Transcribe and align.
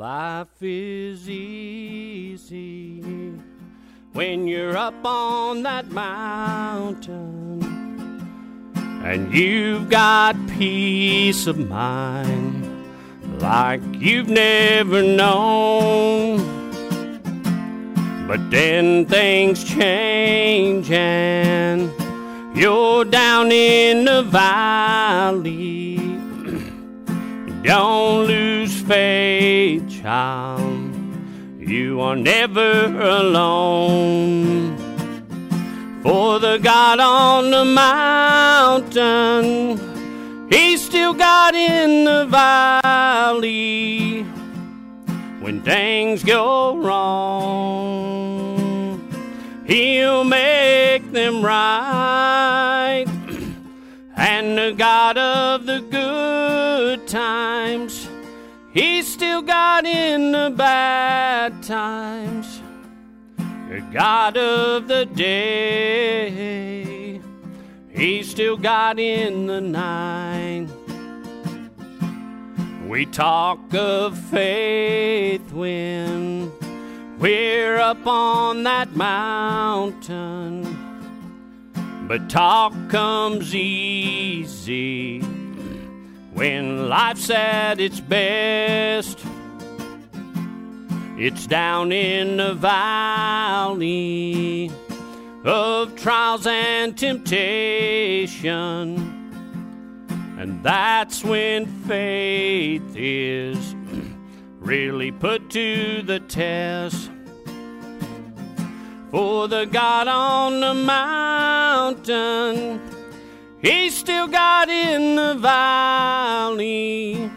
Life 0.00 0.62
is 0.62 1.28
easy 1.28 3.02
when 4.14 4.46
you're 4.46 4.74
up 4.74 5.04
on 5.04 5.62
that 5.64 5.90
mountain 5.90 7.60
and 9.04 9.30
you've 9.34 9.90
got 9.90 10.36
peace 10.56 11.46
of 11.46 11.58
mind 11.68 12.66
like 13.42 13.82
you've 13.92 14.30
never 14.30 15.02
known. 15.02 16.38
But 18.26 18.50
then 18.50 19.04
things 19.04 19.62
change 19.62 20.90
and 20.90 21.92
you're 22.56 23.04
down 23.04 23.52
in 23.52 24.06
the 24.06 24.22
valley. 24.22 25.98
Don't 27.64 28.26
lose 28.28 28.49
faith, 28.90 30.02
child. 30.02 30.90
You 31.60 32.00
are 32.00 32.16
never 32.16 32.86
alone. 33.00 34.76
For 36.02 36.40
the 36.40 36.58
God 36.58 36.98
on 36.98 37.52
the 37.52 37.64
mountain, 37.64 39.46
He's 40.50 40.84
still 40.84 41.14
God 41.14 41.54
in 41.54 42.02
the 42.02 42.26
valley. 42.26 44.22
When 45.38 45.62
things 45.62 46.24
go 46.24 46.76
wrong, 46.76 47.78
He'll 49.68 50.24
make 50.24 51.12
them 51.12 51.44
right. 51.44 53.06
And 54.16 54.58
the 54.58 54.74
God 54.76 55.16
of 55.16 55.64
the 55.64 55.80
good 55.80 57.06
times, 57.06 57.99
He's 58.72 59.12
still 59.12 59.42
God 59.42 59.84
in 59.84 60.30
the 60.30 60.54
bad 60.56 61.60
times. 61.64 62.62
The 63.68 63.80
God 63.92 64.36
of 64.36 64.86
the 64.86 65.06
day, 65.06 66.40
He's 67.90 68.30
still 68.30 68.56
God 68.56 69.00
in 69.00 69.46
the 69.48 69.60
night. 69.60 70.68
We 72.86 73.06
talk 73.06 73.74
of 73.74 74.16
faith 74.16 75.50
when 75.52 76.52
we're 77.18 77.78
up 77.78 78.06
on 78.06 78.62
that 78.62 78.94
mountain. 78.94 80.76
But 82.06 82.30
talk 82.30 82.72
comes 82.88 83.52
easy 83.52 85.29
when 86.40 86.88
life's 86.88 87.28
at 87.28 87.78
its 87.80 88.00
best. 88.00 89.22
It's 91.18 91.46
down 91.46 91.92
in 91.92 92.38
the 92.38 92.54
valley 92.54 94.72
of 95.44 95.94
trials 95.96 96.46
and 96.46 96.96
temptation. 96.96 98.96
And 100.38 100.64
that's 100.64 101.22
when 101.22 101.66
faith 101.86 102.96
is 102.96 103.74
really 104.60 105.12
put 105.12 105.50
to 105.50 106.00
the 106.00 106.20
test. 106.20 107.10
For 109.10 109.46
the 109.46 109.66
God 109.66 110.08
on 110.08 110.60
the 110.60 110.72
mountain, 110.72 112.80
He's 113.62 113.96
still 113.96 114.26
got 114.26 114.68
in 114.68 115.16
the 115.16 115.34
valley. 115.34 117.30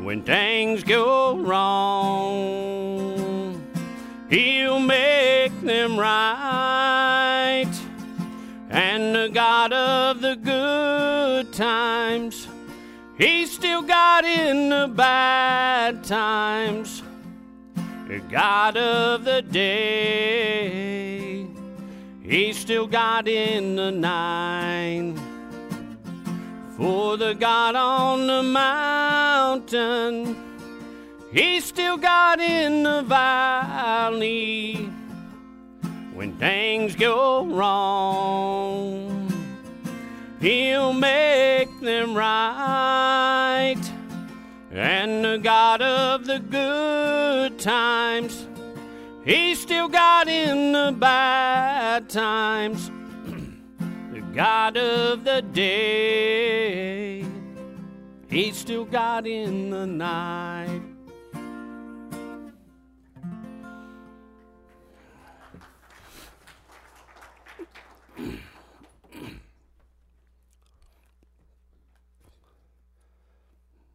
When 0.00 0.22
things 0.22 0.82
go 0.82 1.36
wrong, 1.38 2.44
He'll 4.30 4.80
make 4.80 5.60
them 5.60 5.98
right. 5.98 7.70
And 8.70 9.14
the 9.14 9.30
God 9.32 9.72
of 9.72 10.20
the 10.20 10.36
good 10.36 11.52
times, 11.52 12.48
He's 13.18 13.52
still 13.52 13.82
got 13.82 14.24
in 14.24 14.70
the 14.70 14.88
bad 14.88 16.02
times 16.04 17.02
the 18.08 18.20
God 18.30 18.76
of 18.76 19.24
the 19.24 19.42
day. 19.42 21.13
He's 22.26 22.56
still 22.56 22.86
God 22.86 23.28
in 23.28 23.76
the 23.76 23.92
night. 23.92 25.14
For 26.78 27.18
the 27.18 27.34
God 27.34 27.76
on 27.76 28.26
the 28.26 28.42
mountain, 28.42 30.34
He's 31.30 31.66
still 31.66 31.98
God 31.98 32.40
in 32.40 32.82
the 32.82 33.02
valley. 33.02 34.90
When 36.14 36.34
things 36.38 36.96
go 36.96 37.44
wrong, 37.44 39.30
He'll 40.40 40.94
make 40.94 41.68
them 41.80 42.14
right. 42.14 43.82
And 44.72 45.24
the 45.24 45.38
God 45.38 45.82
of 45.82 46.24
the 46.24 46.38
good 46.38 47.58
times, 47.58 48.43
He's 49.24 49.58
still 49.58 49.88
God 49.88 50.28
in 50.28 50.72
the 50.72 50.94
bad 50.98 52.10
times. 52.10 52.90
the 54.12 54.20
God 54.34 54.76
of 54.76 55.24
the 55.24 55.40
day, 55.40 57.24
He's 58.28 58.58
still 58.58 58.84
God 58.84 59.26
in 59.26 59.70
the 59.70 59.86
night. 59.86 60.82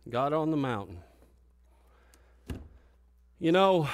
God 0.10 0.34
on 0.34 0.50
the 0.50 0.58
mountain. 0.58 0.98
You 3.40 3.52
know, 3.52 3.88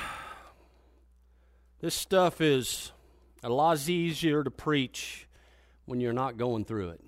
this 1.85 1.94
stuff 1.94 2.41
is 2.41 2.91
a 3.44 3.50
lot 3.50 3.88
easier 3.88 4.44
to 4.44 4.50
preach 4.50 5.28
when 5.85 6.00
you're 6.00 6.13
not 6.13 6.35
going 6.35 6.66
through 6.66 6.90
it. 6.90 7.01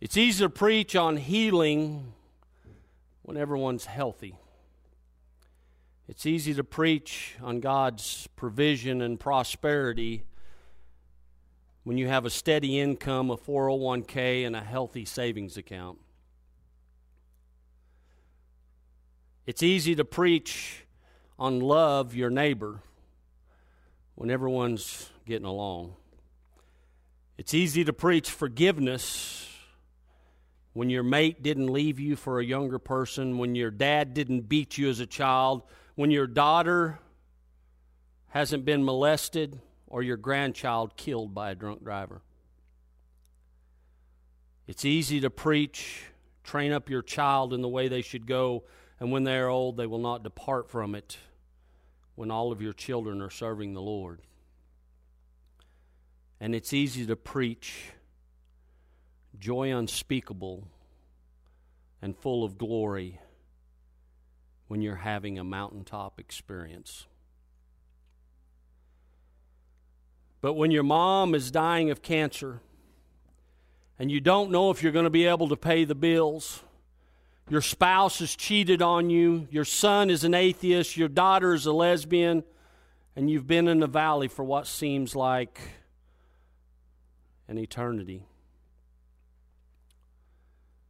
It's 0.00 0.16
easy 0.16 0.42
to 0.42 0.48
preach 0.48 0.96
on 0.96 1.18
healing 1.18 2.14
when 3.20 3.36
everyone's 3.36 3.84
healthy. 3.84 4.38
It's 6.08 6.24
easy 6.24 6.54
to 6.54 6.64
preach 6.64 7.34
on 7.42 7.60
God's 7.60 8.26
provision 8.36 9.02
and 9.02 9.20
prosperity 9.20 10.24
when 11.84 11.98
you 11.98 12.08
have 12.08 12.24
a 12.24 12.30
steady 12.30 12.80
income, 12.80 13.30
a 13.30 13.36
401k, 13.36 14.46
and 14.46 14.56
a 14.56 14.62
healthy 14.62 15.04
savings 15.04 15.58
account. 15.58 15.98
It's 19.44 19.62
easy 19.62 19.94
to 19.94 20.06
preach 20.06 20.85
on 21.38 21.60
love 21.60 22.14
your 22.14 22.30
neighbor 22.30 22.80
when 24.14 24.30
everyone's 24.30 25.10
getting 25.26 25.46
along. 25.46 25.94
It's 27.38 27.52
easy 27.52 27.84
to 27.84 27.92
preach 27.92 28.30
forgiveness 28.30 29.48
when 30.72 30.90
your 30.90 31.02
mate 31.02 31.42
didn't 31.42 31.68
leave 31.68 32.00
you 32.00 32.16
for 32.16 32.38
a 32.38 32.44
younger 32.44 32.78
person, 32.78 33.38
when 33.38 33.54
your 33.54 33.70
dad 33.70 34.14
didn't 34.14 34.42
beat 34.42 34.76
you 34.78 34.88
as 34.88 35.00
a 35.00 35.06
child, 35.06 35.62
when 35.94 36.10
your 36.10 36.26
daughter 36.26 36.98
hasn't 38.28 38.64
been 38.64 38.84
molested, 38.84 39.58
or 39.86 40.02
your 40.02 40.16
grandchild 40.16 40.96
killed 40.96 41.34
by 41.34 41.50
a 41.50 41.54
drunk 41.54 41.82
driver. 41.82 42.20
It's 44.66 44.84
easy 44.84 45.20
to 45.20 45.30
preach, 45.30 46.04
train 46.42 46.72
up 46.72 46.90
your 46.90 47.02
child 47.02 47.54
in 47.54 47.62
the 47.62 47.68
way 47.68 47.88
they 47.88 48.02
should 48.02 48.26
go 48.26 48.64
and 48.98 49.12
when 49.12 49.24
they 49.24 49.36
are 49.36 49.48
old, 49.48 49.76
they 49.76 49.86
will 49.86 49.98
not 49.98 50.22
depart 50.22 50.70
from 50.70 50.94
it 50.94 51.18
when 52.14 52.30
all 52.30 52.50
of 52.50 52.62
your 52.62 52.72
children 52.72 53.20
are 53.20 53.30
serving 53.30 53.74
the 53.74 53.82
Lord. 53.82 54.20
And 56.40 56.54
it's 56.54 56.72
easy 56.72 57.06
to 57.06 57.16
preach 57.16 57.92
joy 59.38 59.74
unspeakable 59.74 60.68
and 62.00 62.16
full 62.16 62.44
of 62.44 62.58
glory 62.58 63.20
when 64.68 64.80
you're 64.80 64.96
having 64.96 65.38
a 65.38 65.44
mountaintop 65.44 66.18
experience. 66.18 67.06
But 70.40 70.54
when 70.54 70.70
your 70.70 70.82
mom 70.82 71.34
is 71.34 71.50
dying 71.50 71.90
of 71.90 72.02
cancer 72.02 72.60
and 73.98 74.10
you 74.10 74.20
don't 74.20 74.50
know 74.50 74.70
if 74.70 74.82
you're 74.82 74.92
going 74.92 75.04
to 75.04 75.10
be 75.10 75.26
able 75.26 75.48
to 75.48 75.56
pay 75.56 75.84
the 75.84 75.94
bills, 75.94 76.62
your 77.48 77.60
spouse 77.60 78.18
has 78.18 78.34
cheated 78.34 78.82
on 78.82 79.10
you, 79.10 79.46
your 79.50 79.64
son 79.64 80.10
is 80.10 80.24
an 80.24 80.34
atheist, 80.34 80.96
your 80.96 81.08
daughter 81.08 81.54
is 81.54 81.66
a 81.66 81.72
lesbian, 81.72 82.42
and 83.14 83.30
you've 83.30 83.46
been 83.46 83.68
in 83.68 83.80
the 83.80 83.86
valley 83.86 84.28
for 84.28 84.44
what 84.44 84.66
seems 84.66 85.14
like 85.14 85.60
an 87.48 87.58
eternity. 87.58 88.26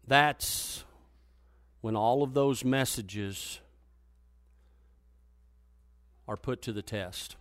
That's 0.06 0.84
when 1.80 1.96
all 1.96 2.22
of 2.22 2.34
those 2.34 2.64
messages 2.64 3.60
are 6.28 6.36
put 6.36 6.62
to 6.62 6.72
the 6.72 6.82
test? 6.82 7.36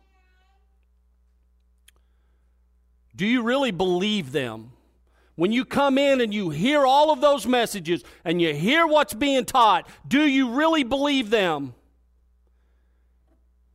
Do 3.16 3.26
you 3.26 3.42
really 3.42 3.72
believe 3.72 4.32
them? 4.32 4.72
When 5.36 5.52
you 5.52 5.66
come 5.66 5.98
in 5.98 6.22
and 6.22 6.34
you 6.34 6.50
hear 6.50 6.86
all 6.86 7.12
of 7.12 7.20
those 7.20 7.46
messages 7.46 8.04
and 8.24 8.42
you 8.42 8.54
hear 8.54 8.88
what's 8.88 9.14
being 9.14 9.44
taught, 9.44 9.88
do 10.08 10.26
you 10.26 10.52
really 10.52 10.84
believe 10.84 11.30
them? 11.30 11.76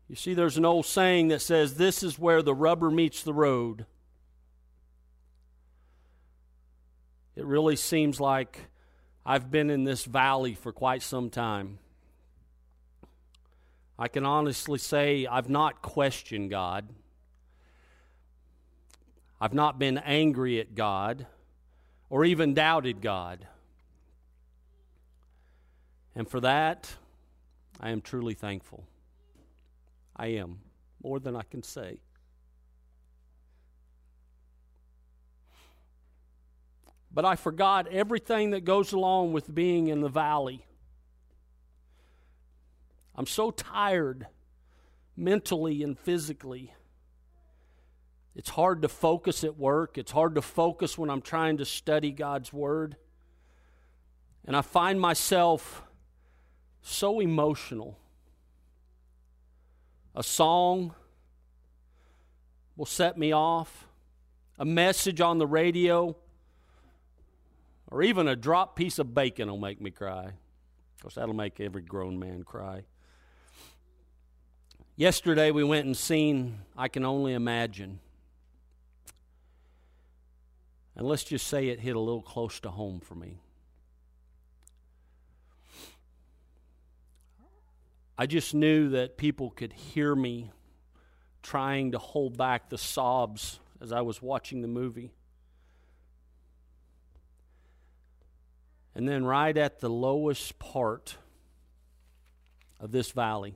You 0.09 0.17
see, 0.17 0.33
there's 0.33 0.57
an 0.57 0.65
old 0.65 0.87
saying 0.87 1.29
that 1.29 1.43
says, 1.43 1.75
This 1.75 2.03
is 2.03 2.19
where 2.19 2.43
the 2.43 2.55
rubber 2.55 2.91
meets 2.91 3.23
the 3.23 3.35
road. 3.35 3.85
It 7.37 7.45
really 7.45 7.77
seems 7.77 8.19
like 8.21 8.59
I've 9.25 9.51
been 9.51 9.71
in 9.71 9.85
this 9.85 10.05
valley 10.05 10.55
for 10.55 10.73
quite 10.73 11.03
some 11.03 11.31
time. 11.31 11.79
I 13.99 14.09
can 14.09 14.25
honestly 14.25 14.79
say 14.79 15.27
I've 15.27 15.51
not 15.51 15.83
questioned 15.83 16.49
God. 16.51 16.89
I've 19.39 19.55
not 19.55 19.79
been 19.79 19.99
angry 19.99 20.59
at 20.59 20.75
God 20.75 21.27
or 22.11 22.25
even 22.25 22.53
doubted 22.53 23.01
God. 23.01 23.47
And 26.15 26.29
for 26.29 26.41
that, 26.41 26.93
I 27.81 27.91
am 27.91 28.03
truly 28.03 28.35
thankful. 28.35 28.85
I 30.17 30.27
am, 30.27 30.59
more 31.03 31.21
than 31.21 31.37
I 31.37 31.43
can 31.43 31.63
say. 31.63 32.01
But 37.13 37.25
I 37.25 37.37
forgot 37.37 37.87
everything 37.89 38.51
that 38.51 38.65
goes 38.65 38.93
along 38.93 39.33
with 39.33 39.53
being 39.53 39.89
in 39.89 40.01
the 40.01 40.09
valley. 40.09 40.67
I'm 43.17 43.27
so 43.27 43.51
tired 43.51 44.27
mentally 45.17 45.83
and 45.83 45.99
physically. 45.99 46.73
It's 48.41 48.49
hard 48.49 48.81
to 48.81 48.89
focus 48.89 49.45
at 49.45 49.59
work. 49.59 49.99
It's 49.99 50.13
hard 50.13 50.35
to 50.37 50.41
focus 50.41 50.97
when 50.97 51.11
I'm 51.11 51.21
trying 51.21 51.59
to 51.59 51.67
study 51.67 52.11
God's 52.11 52.55
Word. 52.55 52.97
And 54.47 54.57
I 54.57 54.63
find 54.63 54.99
myself 54.99 55.83
so 56.81 57.21
emotional. 57.21 57.99
A 60.15 60.23
song 60.23 60.95
will 62.79 62.87
set 62.87 63.19
me 63.19 63.31
off, 63.31 63.87
a 64.59 64.65
message 64.65 65.21
on 65.21 65.37
the 65.37 65.47
radio 65.47 66.17
or 67.91 68.03
even 68.03 68.27
a 68.27 68.37
drop 68.37 68.75
piece 68.75 68.99
of 68.99 69.15
bacon 69.15 69.51
will 69.51 69.59
make 69.59 69.83
me 69.83 69.91
cry. 69.91 70.29
Of 70.29 71.03
course, 71.03 71.17
that'll 71.17 71.35
make 71.35 71.61
every 71.61 71.83
grown 71.83 72.19
man 72.19 72.45
cry. 72.45 72.85
Yesterday 74.97 75.51
we 75.51 75.63
went 75.63 75.85
and 75.85 75.95
seen 75.95 76.61
I 76.75 76.89
Can 76.89 77.05
Only 77.05 77.35
Imagine. 77.35 78.01
And 81.01 81.09
let's 81.09 81.25
just 81.25 81.47
say 81.47 81.69
it 81.69 81.81
hit 81.81 81.97
a 81.97 81.99
little 81.99 82.21
close 82.21 82.61
to 82.61 82.69
home 82.71 83.01
for 83.01 83.15
me. 83.15 83.39
I 88.19 88.27
just 88.27 88.53
knew 88.53 88.91
that 88.91 89.17
people 89.17 89.49
could 89.49 89.73
hear 89.73 90.15
me 90.15 90.51
trying 91.43 91.93
to 91.93 91.99
hold 91.99 92.37
back 92.37 92.69
the 92.69 92.77
sobs 92.77 93.61
as 93.81 93.93
I 93.93 94.03
was 94.03 94.21
watching 94.21 94.61
the 94.61 94.69
movie. 94.69 95.11
And 98.95 99.09
then, 99.09 99.25
right 99.25 99.57
at 99.57 99.81
the 99.81 99.89
lowest 99.89 100.59
part 100.59 101.17
of 102.79 102.93
this 102.93 103.11
valley, 103.11 103.55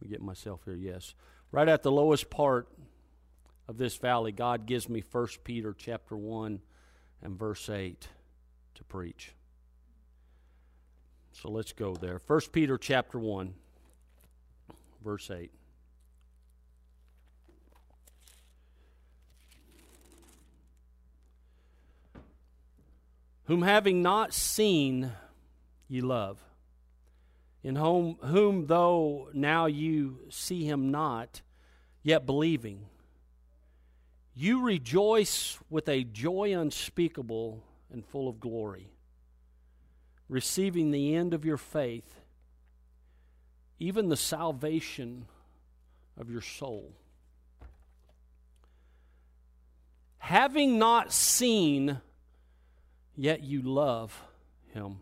let 0.00 0.08
me 0.08 0.12
get 0.12 0.22
myself 0.22 0.62
here, 0.64 0.74
yes. 0.74 1.14
Right 1.52 1.68
at 1.68 1.84
the 1.84 1.92
lowest 1.92 2.30
part 2.30 2.66
of 3.68 3.78
this 3.78 3.96
valley, 3.96 4.32
God 4.32 4.66
gives 4.66 4.88
me 4.88 5.02
1 5.10 5.28
Peter 5.44 5.74
chapter 5.76 6.16
1 6.16 6.60
and 7.22 7.38
verse 7.38 7.68
8 7.68 8.08
to 8.74 8.84
preach. 8.84 9.32
So 11.32 11.50
let's 11.50 11.72
go 11.72 11.94
there. 11.94 12.20
1 12.26 12.40
Peter 12.52 12.78
chapter 12.78 13.18
1, 13.18 13.54
verse 15.04 15.30
8. 15.30 15.50
whom 23.46 23.62
having 23.62 24.02
not 24.02 24.32
seen 24.32 25.12
ye 25.88 26.00
love, 26.00 26.42
in 27.62 27.76
whom, 27.76 28.16
whom 28.22 28.66
though 28.66 29.28
now 29.32 29.66
you 29.66 30.18
see 30.28 30.64
him 30.64 30.90
not, 30.90 31.42
yet 32.02 32.26
believing, 32.26 32.86
you 34.38 34.60
rejoice 34.60 35.58
with 35.70 35.88
a 35.88 36.04
joy 36.04 36.52
unspeakable 36.54 37.64
and 37.90 38.04
full 38.04 38.28
of 38.28 38.38
glory, 38.38 38.90
receiving 40.28 40.90
the 40.90 41.14
end 41.14 41.32
of 41.32 41.46
your 41.46 41.56
faith, 41.56 42.20
even 43.78 44.10
the 44.10 44.16
salvation 44.16 45.24
of 46.18 46.30
your 46.30 46.42
soul. 46.42 46.92
Having 50.18 50.78
not 50.78 51.14
seen, 51.14 51.98
yet 53.16 53.42
you 53.42 53.62
love 53.62 54.22
him. 54.74 54.98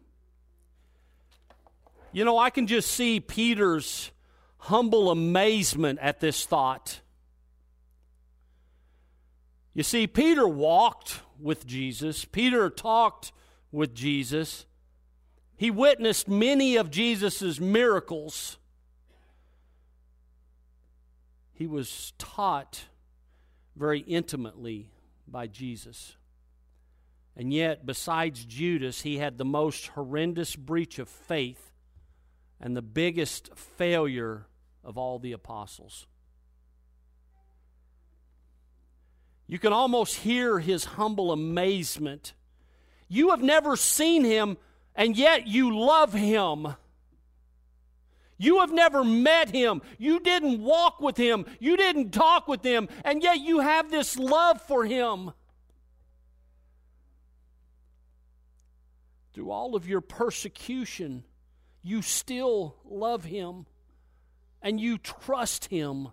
You 2.13 2.25
know, 2.25 2.39
I 2.39 2.51
can 2.51 2.69
just 2.69 2.93
see 2.93 3.19
Peter's 3.19 4.13
humble 4.59 5.11
amazement 5.11 5.99
at 6.01 6.21
this 6.21 6.47
thought. 6.47 7.01
You 9.75 9.83
see, 9.83 10.07
Peter 10.07 10.47
walked 10.47 11.21
with 11.41 11.67
Jesus, 11.67 12.25
Peter 12.25 12.71
talked 12.71 13.33
with 13.73 13.93
Jesus, 13.93 14.67
he 15.57 15.71
witnessed 15.71 16.29
many 16.29 16.77
of 16.77 16.91
Jesus' 16.91 17.59
miracles. 17.61 18.59
He 21.53 21.67
was 21.67 22.13
taught 22.19 22.85
very 23.77 24.01
intimately 24.01 24.91
by 25.27 25.47
Jesus. 25.47 26.17
And 27.37 27.53
yet, 27.53 27.85
besides 27.85 28.45
Judas, 28.45 29.03
he 29.03 29.19
had 29.19 29.39
the 29.39 29.45
most 29.45 29.89
horrendous 29.89 30.55
breach 30.55 30.99
of 30.99 31.09
faith 31.09 31.73
and 32.61 32.77
the 32.77 32.83
biggest 32.83 33.51
failure 33.57 34.47
of 34.85 34.97
all 34.97 35.19
the 35.19 35.33
apostles. 35.33 36.07
You 39.47 39.59
can 39.59 39.73
almost 39.73 40.17
hear 40.17 40.59
his 40.59 40.85
humble 40.85 41.33
amazement. 41.33 42.33
You 43.09 43.31
have 43.31 43.43
never 43.43 43.77
seen 43.77 44.25
him, 44.25 44.57
and 44.95 45.17
yet 45.17 45.47
you 45.47 45.79
love 45.79 46.13
him. 46.13 46.75
You 48.37 48.61
have 48.61 48.73
never 48.73 49.05
met 49.05 49.51
him. 49.51 49.83
You 49.99 50.21
didn't 50.21 50.61
walk 50.61 51.01
with 51.01 51.17
him. 51.17 51.47
You 51.61 51.77
didn't 51.77 52.11
talk 52.11 52.49
with 52.49 52.65
him, 52.65 52.89
and 53.05 53.23
yet 53.23 53.41
you 53.41 53.61
have 53.61 53.91
this 53.91 54.19
love 54.19 54.61
for 54.63 54.85
him. 54.85 55.33
through 59.35 59.51
all 59.51 59.75
of 59.75 59.89
your 59.89 60.01
persecution, 60.01 61.25
you 61.83 62.01
still 62.01 62.77
love 62.85 63.25
Him 63.25 63.67
and 64.63 64.81
you 64.81 64.97
trust 64.97 65.67
Him. 65.67 66.09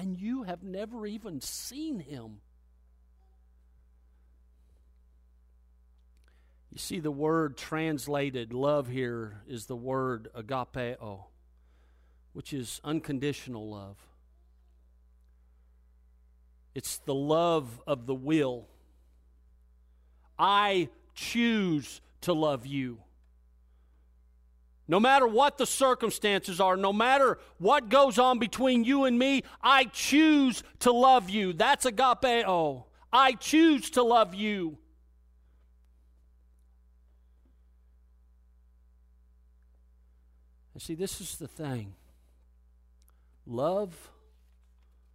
And 0.00 0.16
you 0.16 0.44
have 0.44 0.62
never 0.62 1.06
even 1.06 1.42
seen 1.42 2.00
Him. 2.00 2.40
You 6.72 6.78
see, 6.78 7.00
the 7.00 7.10
word 7.10 7.58
translated 7.58 8.54
love 8.54 8.88
here 8.88 9.42
is 9.46 9.66
the 9.66 9.76
word 9.76 10.30
agapeo, 10.34 11.24
which 12.32 12.54
is 12.54 12.80
unconditional 12.82 13.68
love. 13.68 13.98
It's 16.74 16.96
the 17.00 17.14
love 17.14 17.82
of 17.86 18.06
the 18.06 18.14
will. 18.14 18.68
I 20.38 20.88
choose 21.14 22.00
to 22.22 22.32
love 22.32 22.64
you. 22.64 23.00
No 24.90 24.98
matter 24.98 25.24
what 25.24 25.56
the 25.56 25.66
circumstances 25.66 26.60
are, 26.60 26.76
no 26.76 26.92
matter 26.92 27.38
what 27.58 27.90
goes 27.90 28.18
on 28.18 28.40
between 28.40 28.82
you 28.82 29.04
and 29.04 29.16
me, 29.16 29.44
I 29.62 29.84
choose 29.84 30.64
to 30.80 30.90
love 30.90 31.30
you. 31.30 31.52
That's 31.52 31.86
agapeo. 31.86 32.44
Oh, 32.48 32.86
I 33.12 33.34
choose 33.34 33.90
to 33.90 34.02
love 34.02 34.34
you. 34.34 34.78
And 40.74 40.82
see, 40.82 40.96
this 40.96 41.20
is 41.20 41.38
the 41.38 41.46
thing 41.46 41.94
love 43.46 44.10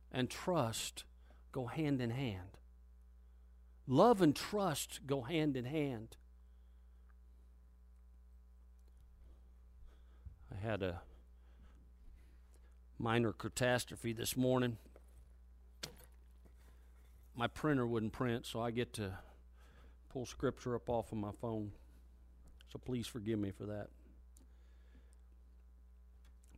and 0.09 0.29
trust 0.29 1.03
go 1.51 1.65
hand 1.65 1.99
in 1.99 2.11
hand. 2.11 2.59
Love 3.87 4.21
and 4.21 4.33
trust 4.33 5.01
go 5.05 5.23
hand 5.23 5.57
in 5.57 5.65
hand. 5.65 6.15
Had 10.65 10.81
a 10.81 10.99
minor 12.97 13.31
catastrophe 13.31 14.13
this 14.13 14.35
morning. 14.35 14.77
My 17.35 17.45
printer 17.45 17.85
wouldn't 17.85 18.13
print, 18.13 18.47
so 18.47 18.61
I 18.61 18.71
get 18.71 18.91
to 18.93 19.11
pull 20.09 20.25
scripture 20.25 20.73
up 20.75 20.89
off 20.89 21.11
of 21.11 21.19
my 21.19 21.31
phone. 21.39 21.71
So 22.71 22.79
please 22.83 23.05
forgive 23.05 23.37
me 23.37 23.51
for 23.51 23.65
that. 23.67 23.89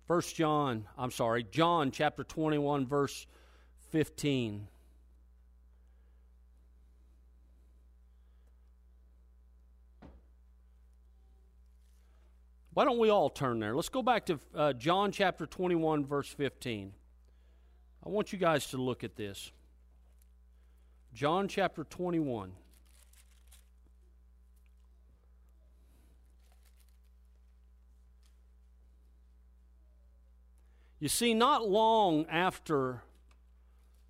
First 0.08 0.38
John, 0.38 0.86
I'm 0.98 1.12
sorry, 1.12 1.44
John 1.44 1.92
chapter 1.92 2.24
21 2.24 2.88
verse 2.88 3.28
15. 3.92 4.70
Why 12.78 12.86
don't 12.86 13.00
we 13.00 13.10
all 13.10 13.32
turn 13.32 13.58
there? 13.58 13.76
Let's 13.76 13.90
go 13.90 14.04
back 14.04 14.28
to 14.28 14.40
uh, 14.54 14.72
John 14.74 15.12
chapter 15.12 15.48
21, 15.48 16.06
verse 16.06 16.28
15. 16.28 16.94
I 18.06 18.10
want 18.10 18.32
you 18.32 18.38
guys 18.38 18.68
to 18.68 18.78
look 18.78 19.04
at 19.04 19.16
this. 19.16 19.52
John 21.12 21.48
chapter 21.48 21.86
21. 21.86 22.52
You 31.00 31.08
see, 31.08 31.34
not 31.34 31.68
long 31.68 32.28
after 32.28 33.02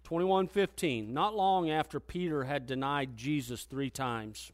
2115, 0.04 1.14
not 1.14 1.34
long 1.34 1.70
after 1.70 2.02
Peter 2.02 2.44
had 2.44 2.66
denied 2.66 3.16
Jesus 3.16 3.64
three 3.64 3.90
times, 3.90 4.52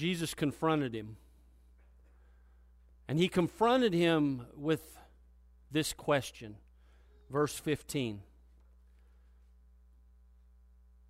Jesus 0.00 0.32
confronted 0.32 0.94
him. 0.94 1.18
And 3.06 3.18
he 3.18 3.28
confronted 3.28 3.92
him 3.92 4.46
with 4.56 4.96
this 5.70 5.92
question. 5.92 6.56
Verse 7.28 7.54
15. 7.58 8.22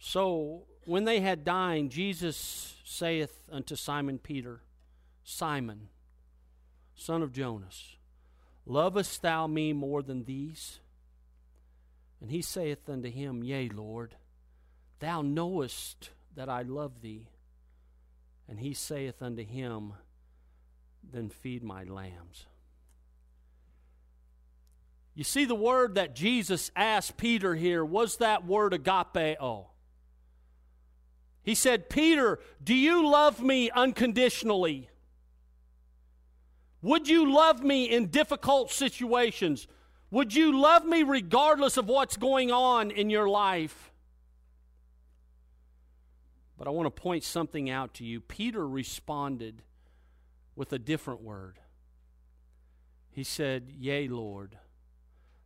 So 0.00 0.64
when 0.86 1.04
they 1.04 1.20
had 1.20 1.44
dined, 1.44 1.92
Jesus 1.92 2.74
saith 2.84 3.44
unto 3.48 3.76
Simon 3.76 4.18
Peter, 4.18 4.62
Simon, 5.22 5.86
son 6.96 7.22
of 7.22 7.30
Jonas, 7.32 7.96
lovest 8.66 9.22
thou 9.22 9.46
me 9.46 9.72
more 9.72 10.02
than 10.02 10.24
these? 10.24 10.80
And 12.20 12.32
he 12.32 12.42
saith 12.42 12.88
unto 12.88 13.08
him, 13.08 13.44
Yea, 13.44 13.68
Lord, 13.68 14.16
thou 14.98 15.22
knowest 15.22 16.10
that 16.34 16.48
I 16.48 16.62
love 16.62 17.02
thee. 17.02 17.28
And 18.50 18.58
he 18.58 18.74
saith 18.74 19.22
unto 19.22 19.44
him, 19.44 19.94
Then 21.08 21.28
feed 21.28 21.62
my 21.62 21.84
lambs. 21.84 22.46
You 25.14 25.22
see, 25.22 25.44
the 25.44 25.54
word 25.54 25.94
that 25.94 26.16
Jesus 26.16 26.72
asked 26.74 27.16
Peter 27.16 27.54
here 27.54 27.84
was 27.84 28.16
that 28.16 28.44
word 28.44 28.72
agapeo. 28.72 29.66
He 31.42 31.54
said, 31.54 31.88
Peter, 31.88 32.40
do 32.62 32.74
you 32.74 33.08
love 33.08 33.40
me 33.40 33.70
unconditionally? 33.70 34.90
Would 36.82 37.08
you 37.08 37.32
love 37.32 37.62
me 37.62 37.84
in 37.84 38.06
difficult 38.06 38.72
situations? 38.72 39.68
Would 40.10 40.34
you 40.34 40.58
love 40.58 40.84
me 40.84 41.04
regardless 41.04 41.76
of 41.76 41.86
what's 41.86 42.16
going 42.16 42.50
on 42.50 42.90
in 42.90 43.10
your 43.10 43.28
life? 43.28 43.89
But 46.60 46.68
I 46.68 46.72
want 46.72 46.94
to 46.94 47.02
point 47.02 47.24
something 47.24 47.70
out 47.70 47.94
to 47.94 48.04
you. 48.04 48.20
Peter 48.20 48.68
responded 48.68 49.62
with 50.54 50.74
a 50.74 50.78
different 50.78 51.22
word. 51.22 51.58
He 53.10 53.24
said, 53.24 53.72
Yea, 53.78 54.08
Lord, 54.08 54.58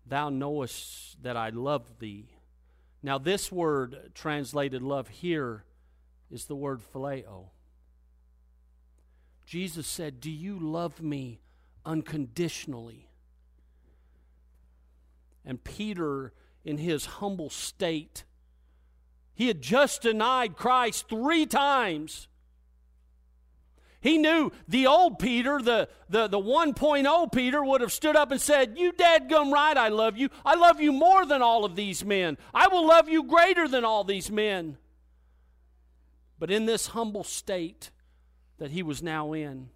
thou 0.05 0.29
knowest 0.29 1.23
that 1.23 1.37
I 1.37 1.51
love 1.51 2.01
thee. 2.01 2.31
Now, 3.01 3.19
this 3.19 3.53
word 3.53 4.11
translated 4.17 4.83
love 4.83 5.07
here 5.07 5.63
is 6.33 6.47
the 6.47 6.57
word 6.57 6.81
phileo. 6.93 7.51
Jesus 9.47 9.87
said, 9.87 10.21
Do 10.21 10.33
you 10.33 10.59
love 10.59 11.01
me 11.01 11.39
unconditionally? 11.87 13.07
And 15.45 15.63
Peter, 15.63 16.33
in 16.65 16.79
his 16.79 17.07
humble 17.07 17.51
state, 17.51 18.25
he 19.35 19.49
had 19.49 19.61
just 19.61 20.03
denied 20.03 20.57
Christ 20.57 21.09
three 21.09 21.47
times. 21.47 22.29
He 24.01 24.19
knew 24.19 24.53
the 24.69 24.87
old 24.87 25.19
Peter, 25.19 25.61
the, 25.63 25.89
the, 26.11 26.29
the 26.29 26.39
1.0 26.39 27.33
Peter, 27.33 27.65
would 27.65 27.81
have 27.81 27.93
stood 27.93 28.17
up 28.17 28.31
and 28.31 28.41
said, 28.41 28.77
You 28.77 28.93
dadgum 28.93 29.51
right, 29.51 29.77
I 29.77 29.89
love 29.89 30.19
you. 30.19 30.29
I 30.45 30.55
love 30.57 30.81
you 30.81 30.93
more 30.93 31.25
than 31.25 31.41
all 31.41 31.65
of 31.65 31.75
these 31.75 32.05
men. 32.05 32.37
I 32.53 32.69
will 32.69 32.87
love 32.87 33.09
you 33.09 33.25
greater 33.25 33.67
than 33.67 33.85
all 33.85 34.05
these 34.05 34.31
men. 34.31 34.77
But 36.39 36.51
in 36.51 36.67
this 36.67 36.89
humble 36.89 37.25
state 37.25 37.91
that 38.59 38.73
he 38.73 38.83
was 38.83 39.03
now 39.03 39.33
in, 39.33 39.71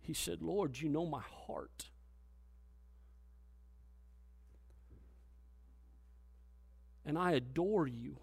he 0.00 0.14
said, 0.14 0.42
Lord, 0.42 0.80
you 0.80 0.88
know 0.88 1.06
my 1.06 1.22
heart. 1.46 1.90
And 7.08 7.16
I 7.16 7.32
adore 7.32 7.86
you. 7.86 8.18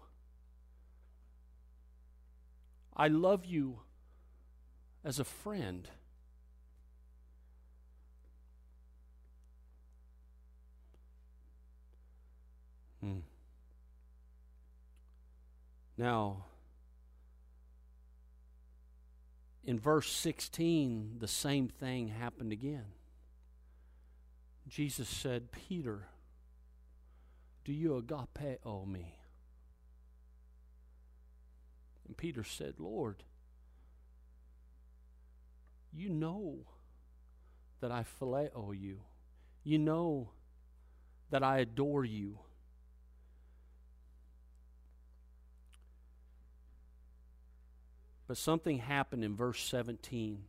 I 2.96 3.08
love 3.08 3.44
you 3.44 3.80
as 5.04 5.18
a 5.18 5.24
friend. 5.24 5.90
Hmm. 13.02 13.18
Now, 15.98 16.44
in 19.64 19.80
verse 19.80 20.12
16, 20.12 21.16
the 21.18 21.26
same 21.26 21.66
thing 21.66 22.06
happened 22.06 22.52
again. 22.52 22.86
Jesus 24.68 25.08
said, 25.08 25.50
Peter, 25.50 26.06
do 27.66 27.72
you 27.72 27.96
agape 27.96 28.28
agapeo 28.64 28.86
me? 28.86 29.16
And 32.06 32.16
Peter 32.16 32.44
said, 32.44 32.74
Lord, 32.78 33.24
you 35.92 36.08
know 36.08 36.58
that 37.80 37.90
I 37.90 38.04
phileo 38.20 38.80
you. 38.80 39.00
You 39.64 39.78
know 39.78 40.30
that 41.30 41.42
I 41.42 41.58
adore 41.58 42.04
you. 42.04 42.38
But 48.28 48.36
something 48.36 48.78
happened 48.78 49.24
in 49.24 49.34
verse 49.34 49.60
17 49.64 50.44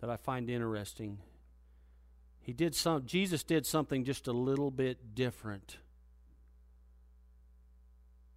that 0.00 0.10
I 0.10 0.16
find 0.16 0.50
interesting. 0.50 1.18
He 2.48 2.54
did 2.54 2.74
some 2.74 3.04
Jesus 3.04 3.42
did 3.42 3.66
something 3.66 4.04
just 4.04 4.26
a 4.26 4.32
little 4.32 4.70
bit 4.70 5.14
different. 5.14 5.76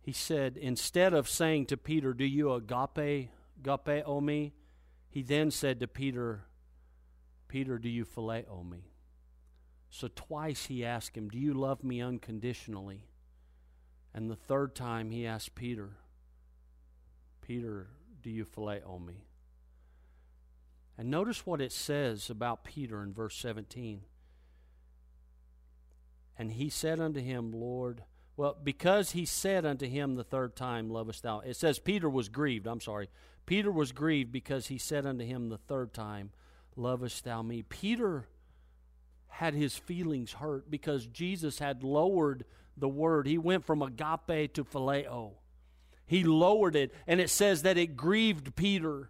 He 0.01 0.11
said, 0.11 0.57
instead 0.57 1.13
of 1.13 1.29
saying 1.29 1.67
to 1.67 1.77
Peter, 1.77 2.13
Do 2.13 2.25
you 2.25 2.51
agape, 2.51 3.29
agapeo 3.63 4.21
me? 4.21 4.51
He 5.07 5.21
then 5.21 5.49
said 5.49 5.79
to 5.79 5.87
Peter, 5.87 6.43
Peter, 7.47 7.77
do 7.77 7.87
you 7.87 8.03
phileo 8.03 8.69
me? 8.69 8.91
So 9.89 10.09
twice 10.13 10.65
he 10.65 10.83
asked 10.83 11.15
him, 11.15 11.29
Do 11.29 11.39
you 11.39 11.53
love 11.53 11.81
me 11.81 12.01
unconditionally? 12.01 13.07
And 14.13 14.29
the 14.29 14.35
third 14.35 14.75
time 14.75 15.11
he 15.11 15.25
asked 15.25 15.55
Peter, 15.55 15.91
Peter, 17.39 17.87
do 18.21 18.29
you 18.29 18.43
phileo 18.43 19.01
me? 19.01 19.23
And 21.01 21.09
notice 21.09 21.47
what 21.47 21.61
it 21.61 21.71
says 21.71 22.29
about 22.29 22.63
Peter 22.63 23.01
in 23.01 23.11
verse 23.11 23.35
17. 23.37 24.01
And 26.37 26.51
he 26.51 26.69
said 26.69 26.99
unto 26.99 27.19
him, 27.19 27.51
Lord, 27.51 28.03
well, 28.37 28.55
because 28.63 29.09
he 29.09 29.25
said 29.25 29.65
unto 29.65 29.87
him 29.87 30.13
the 30.13 30.23
third 30.23 30.55
time, 30.55 30.91
Lovest 30.91 31.23
thou? 31.23 31.39
It 31.39 31.55
says 31.55 31.79
Peter 31.79 32.07
was 32.07 32.29
grieved. 32.29 32.67
I'm 32.67 32.81
sorry. 32.81 33.09
Peter 33.47 33.71
was 33.71 33.91
grieved 33.91 34.31
because 34.31 34.67
he 34.67 34.77
said 34.77 35.07
unto 35.07 35.25
him 35.25 35.49
the 35.49 35.57
third 35.57 35.91
time, 35.91 36.29
Lovest 36.75 37.23
thou 37.23 37.41
me? 37.41 37.63
Peter 37.63 38.27
had 39.27 39.55
his 39.55 39.75
feelings 39.75 40.33
hurt 40.33 40.69
because 40.69 41.07
Jesus 41.07 41.57
had 41.57 41.83
lowered 41.83 42.45
the 42.77 42.87
word. 42.87 43.25
He 43.25 43.39
went 43.39 43.65
from 43.65 43.81
agape 43.81 44.53
to 44.53 44.63
phileo. 44.63 45.31
He 46.05 46.23
lowered 46.23 46.75
it, 46.75 46.93
and 47.07 47.19
it 47.19 47.31
says 47.31 47.63
that 47.63 47.79
it 47.79 47.97
grieved 47.97 48.55
Peter. 48.55 49.09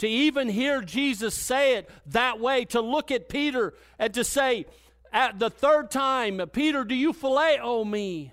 To 0.00 0.08
even 0.08 0.48
hear 0.48 0.80
Jesus 0.80 1.34
say 1.34 1.76
it 1.76 1.90
that 2.06 2.40
way, 2.40 2.64
to 2.66 2.80
look 2.80 3.10
at 3.10 3.28
Peter 3.28 3.74
and 3.98 4.14
to 4.14 4.24
say, 4.24 4.64
at 5.12 5.38
the 5.38 5.50
third 5.50 5.90
time, 5.90 6.40
Peter, 6.54 6.84
do 6.84 6.94
you 6.94 7.12
phileo 7.12 7.86
me? 7.86 8.32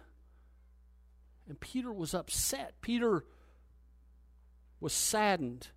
And 1.50 1.60
Peter 1.60 1.92
was 1.92 2.14
upset. 2.14 2.76
Peter 2.80 3.26
was 4.80 4.94
saddened 4.94 5.68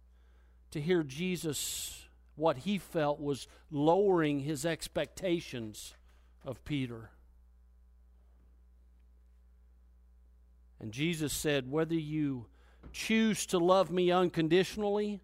to 0.70 0.80
hear 0.80 1.02
Jesus, 1.02 2.06
what 2.36 2.58
he 2.58 2.78
felt 2.78 3.18
was 3.18 3.48
lowering 3.68 4.38
his 4.38 4.64
expectations 4.64 5.94
of 6.44 6.64
Peter. 6.64 7.10
And 10.78 10.92
Jesus 10.92 11.32
said, 11.32 11.68
Whether 11.68 11.96
you 11.96 12.46
choose 12.92 13.44
to 13.46 13.58
love 13.58 13.90
me 13.90 14.12
unconditionally 14.12 15.20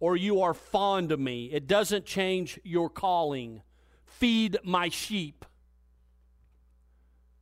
or 0.00 0.16
you 0.16 0.40
are 0.40 0.54
fond 0.54 1.12
of 1.12 1.20
me, 1.20 1.50
it 1.52 1.66
doesn't 1.66 2.06
change 2.06 2.58
your 2.64 2.88
calling. 2.88 3.62
Feed 4.06 4.58
my 4.64 4.88
sheep. 4.88 5.44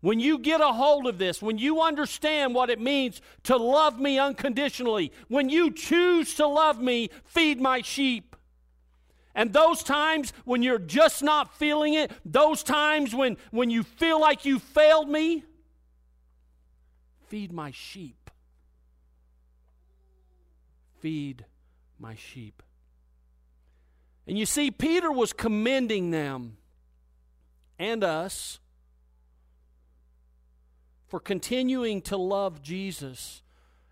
When 0.00 0.20
you 0.20 0.38
get 0.38 0.60
a 0.60 0.68
hold 0.68 1.06
of 1.06 1.18
this, 1.18 1.42
when 1.42 1.58
you 1.58 1.80
understand 1.80 2.54
what 2.54 2.70
it 2.70 2.80
means 2.80 3.20
to 3.44 3.56
love 3.56 3.98
me 3.98 4.18
unconditionally, 4.18 5.12
when 5.28 5.48
you 5.48 5.72
choose 5.72 6.34
to 6.34 6.46
love 6.46 6.80
me, 6.80 7.10
feed 7.24 7.60
my 7.60 7.80
sheep. 7.80 8.36
And 9.34 9.52
those 9.52 9.82
times 9.82 10.32
when 10.44 10.62
you're 10.62 10.78
just 10.78 11.22
not 11.22 11.56
feeling 11.56 11.94
it, 11.94 12.12
those 12.24 12.62
times 12.62 13.14
when, 13.14 13.36
when 13.50 13.70
you 13.70 13.82
feel 13.82 14.20
like 14.20 14.44
you 14.44 14.58
failed 14.58 15.08
me, 15.08 15.44
feed 17.26 17.52
my 17.52 17.70
sheep. 17.72 18.30
Feed 21.00 21.44
my 21.98 22.14
sheep. 22.14 22.62
And 24.26 24.38
you 24.38 24.46
see, 24.46 24.70
Peter 24.70 25.10
was 25.10 25.32
commending 25.32 26.10
them 26.10 26.58
and 27.78 28.04
us 28.04 28.58
for 31.06 31.18
continuing 31.18 32.02
to 32.02 32.16
love 32.16 32.62
Jesus 32.62 33.42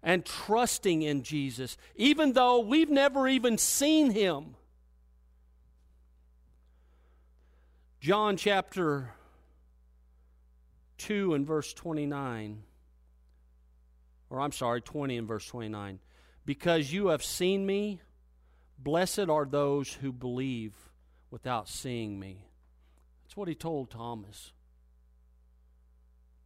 and 0.03 0.25
trusting 0.25 1.03
in 1.03 1.23
Jesus, 1.23 1.77
even 1.97 2.35
though 2.35 2.61
we've 2.61 2.91
never 2.91 3.27
even 3.27 3.59
seen 3.59 4.11
him. 4.11 4.55
John 8.01 8.37
chapter 8.37 9.15
2 10.99 11.35
and 11.35 11.47
verse 11.47 11.73
29, 11.73 12.63
or 14.31 14.41
I'm 14.41 14.53
sorry, 14.53 14.81
20 14.81 15.17
and 15.17 15.27
verse 15.27 15.47
29. 15.47 15.99
Because 16.47 16.93
you 16.93 17.09
have 17.09 17.25
seen 17.25 17.67
me, 17.67 18.01
blessed 18.79 19.29
are 19.29 19.45
those 19.45 19.95
who 19.95 20.13
believe 20.13 20.73
without 21.31 21.69
seeing 21.69 22.19
me. 22.19 22.47
That's 23.25 23.37
what 23.37 23.49
he 23.49 23.55
told 23.55 23.91
Thomas. 23.91 24.53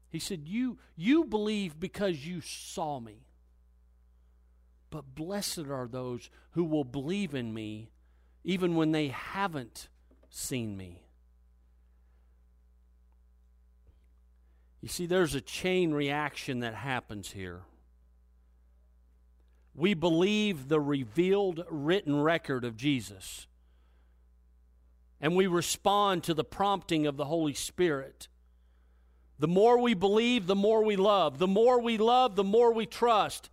He 0.09 0.19
said, 0.19 0.49
You, 0.49 0.79
you 0.97 1.25
believe 1.25 1.79
because 1.79 2.27
you 2.27 2.41
saw 2.41 2.99
me. 2.99 3.27
But 4.89 5.15
blessed 5.15 5.69
are 5.69 5.87
those 5.87 6.31
who 6.53 6.65
will 6.65 6.83
believe 6.83 7.35
in 7.35 7.55
me 7.55 7.91
even 8.43 8.75
when 8.75 8.93
they 8.93 9.09
haven't 9.09 9.89
seen 10.31 10.77
me. 10.77 11.03
You 14.81 14.89
see, 14.89 15.05
there's 15.05 15.35
a 15.35 15.43
chain 15.43 15.93
reaction 15.93 16.61
that 16.61 16.75
happens 16.75 17.33
here. 17.33 17.61
We 19.75 19.95
believe 19.95 20.69
the 20.69 20.81
revealed 20.81 21.65
written 21.71 22.21
record 22.21 22.65
of 22.65 22.77
Jesus, 22.77 23.47
and 25.21 25.37
we 25.37 25.47
respond 25.47 26.25
to 26.25 26.35
the 26.35 26.45
prompting 26.45 27.07
of 27.07 27.17
the 27.17 27.27
Holy 27.27 27.55
Spirit. 27.55 28.29
The 29.39 29.49
more 29.49 29.79
we 29.79 29.95
believe, 29.95 30.47
the 30.47 30.55
more 30.55 30.85
we 30.85 30.97
love. 30.97 31.39
The 31.39 31.47
more 31.47 31.81
we 31.81 31.97
love, 31.97 32.37
the 32.37 32.45
more 32.45 32.75
we 32.75 32.85
trust. 32.85 33.49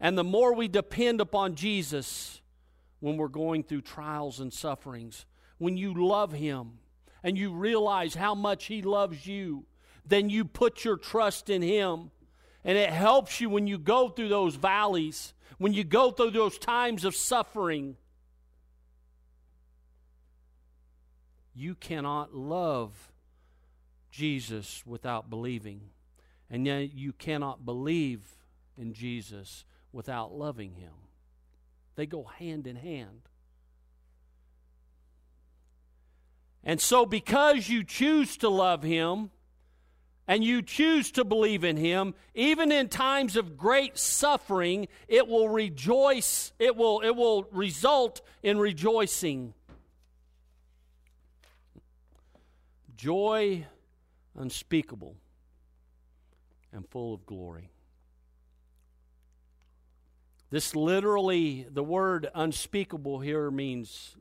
And 0.00 0.16
the 0.16 0.24
more 0.24 0.54
we 0.54 0.66
depend 0.66 1.20
upon 1.20 1.54
Jesus 1.54 2.40
when 3.00 3.18
we're 3.18 3.28
going 3.28 3.62
through 3.62 3.82
trials 3.82 4.40
and 4.40 4.52
sufferings. 4.52 5.26
When 5.58 5.76
you 5.76 5.92
love 5.94 6.32
Him 6.32 6.78
and 7.22 7.36
you 7.36 7.52
realize 7.52 8.14
how 8.14 8.34
much 8.34 8.66
He 8.66 8.80
loves 8.82 9.26
you, 9.26 9.66
then 10.06 10.30
you 10.30 10.44
put 10.44 10.84
your 10.84 10.96
trust 10.96 11.50
in 11.50 11.60
Him. 11.60 12.10
And 12.66 12.76
it 12.76 12.90
helps 12.90 13.40
you 13.40 13.48
when 13.48 13.68
you 13.68 13.78
go 13.78 14.08
through 14.08 14.28
those 14.28 14.56
valleys, 14.56 15.34
when 15.56 15.72
you 15.72 15.84
go 15.84 16.10
through 16.10 16.32
those 16.32 16.58
times 16.58 17.04
of 17.04 17.14
suffering. 17.14 17.96
You 21.54 21.76
cannot 21.76 22.34
love 22.34 23.12
Jesus 24.10 24.82
without 24.84 25.30
believing. 25.30 25.80
And 26.50 26.66
yet 26.66 26.92
you 26.92 27.12
cannot 27.12 27.64
believe 27.64 28.22
in 28.76 28.92
Jesus 28.92 29.64
without 29.92 30.32
loving 30.32 30.74
him. 30.74 30.92
They 31.94 32.04
go 32.04 32.24
hand 32.24 32.66
in 32.66 32.74
hand. 32.74 33.28
And 36.64 36.80
so, 36.80 37.06
because 37.06 37.68
you 37.68 37.84
choose 37.84 38.36
to 38.38 38.48
love 38.48 38.82
him 38.82 39.30
and 40.28 40.42
you 40.42 40.62
choose 40.62 41.10
to 41.12 41.24
believe 41.24 41.64
in 41.64 41.76
him, 41.76 42.14
even 42.34 42.72
in 42.72 42.88
times 42.88 43.36
of 43.36 43.56
great 43.56 43.96
suffering, 43.96 44.88
it 45.08 45.28
will 45.28 45.48
rejoice, 45.48 46.52
it 46.58 46.76
will, 46.76 47.00
it 47.00 47.14
will 47.14 47.44
result 47.52 48.20
in 48.42 48.58
rejoicing. 48.58 49.54
Joy 52.96 53.66
unspeakable 54.36 55.16
and 56.72 56.88
full 56.88 57.14
of 57.14 57.24
glory. 57.26 57.70
This 60.50 60.74
literally, 60.76 61.66
the 61.70 61.82
word 61.82 62.28
unspeakable 62.34 63.20
here 63.20 63.50
means 63.50 64.16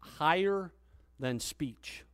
higher 0.00 0.72
than 1.18 1.40
speech. 1.40 2.04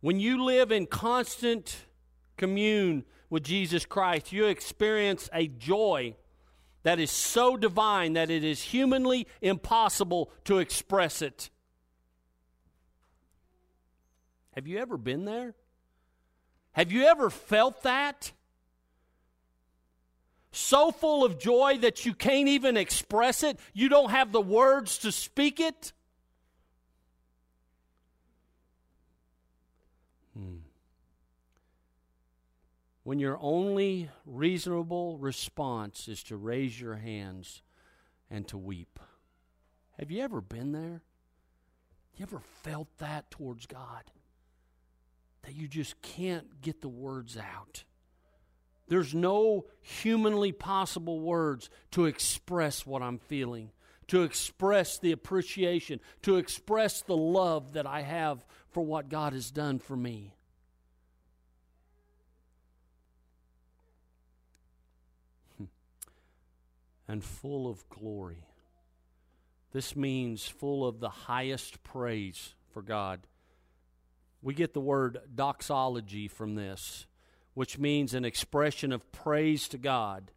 When 0.00 0.20
you 0.20 0.44
live 0.44 0.70
in 0.70 0.86
constant 0.86 1.84
commune 2.36 3.04
with 3.30 3.42
Jesus 3.42 3.84
Christ, 3.84 4.32
you 4.32 4.46
experience 4.46 5.28
a 5.32 5.48
joy 5.48 6.16
that 6.82 7.00
is 7.00 7.10
so 7.10 7.56
divine 7.56 8.12
that 8.12 8.30
it 8.30 8.44
is 8.44 8.62
humanly 8.62 9.26
impossible 9.40 10.30
to 10.44 10.58
express 10.58 11.22
it. 11.22 11.50
Have 14.52 14.66
you 14.66 14.78
ever 14.78 14.96
been 14.96 15.24
there? 15.24 15.54
Have 16.72 16.92
you 16.92 17.04
ever 17.04 17.28
felt 17.28 17.82
that? 17.82 18.32
So 20.52 20.90
full 20.90 21.24
of 21.24 21.38
joy 21.38 21.78
that 21.82 22.06
you 22.06 22.14
can't 22.14 22.48
even 22.48 22.76
express 22.76 23.42
it, 23.42 23.58
you 23.74 23.88
don't 23.88 24.10
have 24.10 24.32
the 24.32 24.40
words 24.40 24.98
to 24.98 25.12
speak 25.12 25.60
it? 25.60 25.92
When 33.06 33.20
your 33.20 33.38
only 33.40 34.10
reasonable 34.24 35.16
response 35.18 36.08
is 36.08 36.24
to 36.24 36.36
raise 36.36 36.80
your 36.80 36.96
hands 36.96 37.62
and 38.28 38.46
to 38.48 38.58
weep. 38.58 38.98
Have 39.98 40.10
you 40.10 40.22
ever 40.22 40.40
been 40.40 40.72
there? 40.72 41.02
You 42.16 42.24
ever 42.24 42.40
felt 42.62 42.88
that 42.98 43.30
towards 43.30 43.66
God? 43.66 44.10
that 45.46 45.54
you 45.54 45.68
just 45.68 46.00
can't 46.02 46.60
get 46.60 46.80
the 46.80 46.88
words 46.88 47.38
out. 47.38 47.84
There's 48.88 49.14
no 49.14 49.66
humanly 49.80 50.52
possible 50.52 51.20
words 51.20 51.70
to 51.92 52.06
express 52.06 52.84
what 52.84 53.02
I'm 53.02 53.18
feeling, 53.18 53.70
to 54.08 54.22
express 54.22 54.98
the 54.98 55.12
appreciation, 55.12 56.00
to 56.22 56.36
express 56.36 57.02
the 57.02 57.16
love 57.16 57.72
that 57.72 57.86
I 57.86 58.02
have 58.02 58.44
for 58.70 58.84
what 58.84 59.08
God 59.08 59.32
has 59.32 59.50
done 59.50 59.78
for 59.78 59.96
me. 59.96 60.35
And 67.08 67.22
full 67.22 67.68
of 67.68 67.88
glory. 67.88 68.44
This 69.72 69.94
means 69.94 70.46
full 70.46 70.86
of 70.86 71.00
the 71.00 71.08
highest 71.08 71.82
praise 71.82 72.54
for 72.72 72.82
God. 72.82 73.26
We 74.42 74.54
get 74.54 74.74
the 74.74 74.80
word 74.80 75.18
doxology 75.34 76.28
from 76.28 76.54
this, 76.54 77.06
which 77.54 77.78
means 77.78 78.14
an 78.14 78.24
expression 78.24 78.92
of 78.92 79.10
praise 79.12 79.68
to 79.68 79.78
God, 79.78 80.30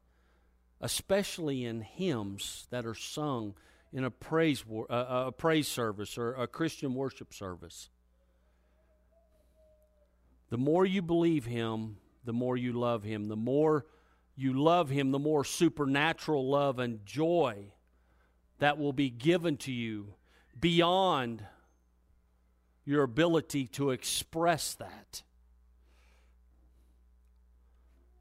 especially 0.81 1.65
in 1.65 1.81
hymns 1.81 2.67
that 2.69 2.85
are 2.85 2.95
sung 2.95 3.55
in 3.91 4.03
a 4.03 4.11
praise, 4.11 4.63
uh, 4.89 5.25
a 5.27 5.31
praise 5.31 5.67
service 5.67 6.17
or 6.17 6.33
a 6.33 6.47
Christian 6.47 6.93
worship 6.93 7.33
service. 7.33 7.89
The 10.49 10.57
more 10.57 10.85
you 10.85 11.01
believe 11.01 11.45
Him, 11.45 11.97
the 12.23 12.33
more 12.33 12.57
you 12.57 12.73
love 12.73 13.03
Him. 13.03 13.27
The 13.27 13.35
more 13.35 13.85
you 14.39 14.53
love 14.53 14.89
Him, 14.89 15.11
the 15.11 15.19
more 15.19 15.43
supernatural 15.43 16.49
love 16.49 16.79
and 16.79 17.05
joy 17.05 17.73
that 18.59 18.77
will 18.77 18.93
be 18.93 19.09
given 19.09 19.57
to 19.57 19.71
you 19.71 20.13
beyond 20.59 21.43
your 22.85 23.03
ability 23.03 23.67
to 23.67 23.91
express 23.91 24.73
that. 24.75 25.23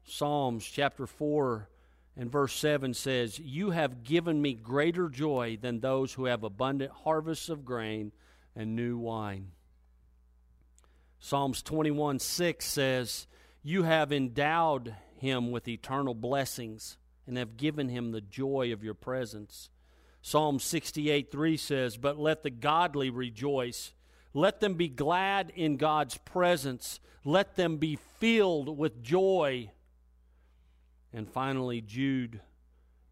Psalms 0.03 0.65
chapter 0.65 1.07
4 1.07 1.69
and 2.17 2.29
verse 2.29 2.53
7 2.53 2.93
says, 2.93 3.39
You 3.39 3.69
have 3.69 4.03
given 4.03 4.41
me 4.41 4.53
greater 4.53 5.07
joy 5.07 5.57
than 5.61 5.79
those 5.79 6.13
who 6.13 6.25
have 6.25 6.43
abundant 6.43 6.91
harvests 6.91 7.47
of 7.47 7.63
grain 7.63 8.11
and 8.55 8.75
new 8.75 8.97
wine. 8.97 9.51
Psalms 11.19 11.61
21 11.61 12.19
6 12.19 12.65
says, 12.65 13.27
You 13.63 13.83
have 13.83 14.11
endowed 14.11 14.95
him 15.19 15.51
with 15.51 15.67
eternal 15.67 16.13
blessings 16.13 16.97
and 17.27 17.37
have 17.37 17.57
given 17.57 17.89
him 17.89 18.11
the 18.11 18.21
joy 18.21 18.73
of 18.73 18.83
your 18.83 18.93
presence. 18.93 19.69
Psalm 20.21 20.59
68 20.59 21.31
3 21.31 21.57
says, 21.57 21.97
But 21.97 22.19
let 22.19 22.43
the 22.43 22.49
godly 22.49 23.09
rejoice. 23.09 23.93
Let 24.33 24.59
them 24.59 24.75
be 24.75 24.89
glad 24.89 25.51
in 25.55 25.77
God's 25.77 26.17
presence. 26.17 26.99
Let 27.23 27.55
them 27.55 27.77
be 27.77 27.97
filled 28.19 28.77
with 28.77 29.01
joy. 29.01 29.71
And 31.13 31.29
finally, 31.29 31.81
Jude 31.81 32.41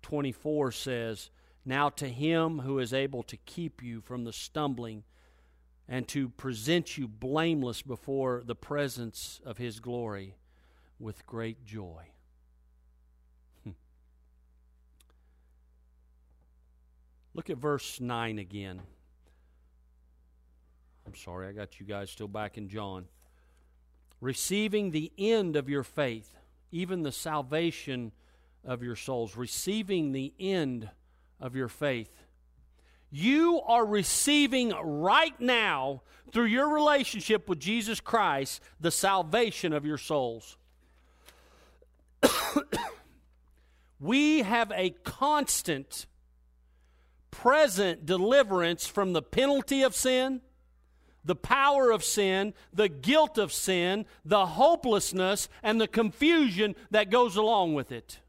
24 0.04 0.72
says, 0.72 1.30
Now 1.66 1.90
to 1.90 2.08
him 2.08 2.60
who 2.60 2.80
is 2.80 2.94
able 2.94 3.24
to 3.24 3.38
keep 3.38 3.82
you 3.82 4.02
from 4.02 4.24
the 4.24 4.34
stumbling 4.34 5.04
and 5.88 6.08
to 6.10 6.30
present 6.30 6.98
you 6.98 7.08
blameless 7.08 7.82
before 7.82 8.44
the 8.46 8.56
presence 8.56 9.40
of 9.46 9.58
his 9.58 9.80
glory 9.80 10.36
with 11.00 11.26
great 11.26 11.66
joy. 11.66 12.04
Hmm. 13.64 13.72
Look 17.34 17.50
at 17.50 17.58
verse 17.58 18.00
9 18.00 18.40
again. 18.40 18.82
I'm 21.06 21.16
sorry, 21.16 21.48
I 21.48 21.52
got 21.54 21.80
you 21.80 21.86
guys 21.86 22.12
still 22.12 22.28
back 22.28 22.58
in 22.58 22.68
John. 22.68 23.06
Receiving 24.20 24.92
the 24.92 25.12
end 25.18 25.56
of 25.56 25.70
your 25.70 25.84
faith, 25.84 26.36
even 26.72 27.04
the 27.04 27.12
salvation 27.12 28.12
of 28.66 28.84
your 28.84 28.96
souls, 28.96 29.38
receiving 29.38 30.12
the 30.12 30.34
end 30.40 30.90
of 31.40 31.56
your 31.56 31.70
faith. 31.70 32.12
You 33.10 33.62
are 33.62 33.86
receiving 33.86 34.74
right 34.84 35.40
now, 35.40 36.02
through 36.34 36.46
your 36.46 36.74
relationship 36.74 37.48
with 37.48 37.60
Jesus 37.60 38.02
Christ, 38.02 38.62
the 38.82 38.92
salvation 38.92 39.72
of 39.72 39.86
your 39.86 39.98
souls. 39.98 40.58
we 44.00 44.40
have 44.40 44.72
a 44.76 44.92
constant 45.04 46.06
present 47.32 48.06
deliverance 48.06 48.88
from 48.88 49.14
the 49.14 49.22
penalty 49.22 49.84
of 49.84 49.96
sin, 49.96 50.42
the 51.24 51.36
power 51.36 51.92
of 51.92 52.04
sin, 52.04 52.54
the 52.74 52.90
guilt 52.90 53.38
of 53.38 53.52
sin, 53.52 54.06
the 54.24 54.46
hopelessness, 54.46 55.50
and 55.62 55.80
the 55.80 55.88
confusion 55.88 56.76
that 56.90 57.10
goes 57.10 57.36
along 57.36 57.74
with 57.74 57.92
it. 57.92 58.20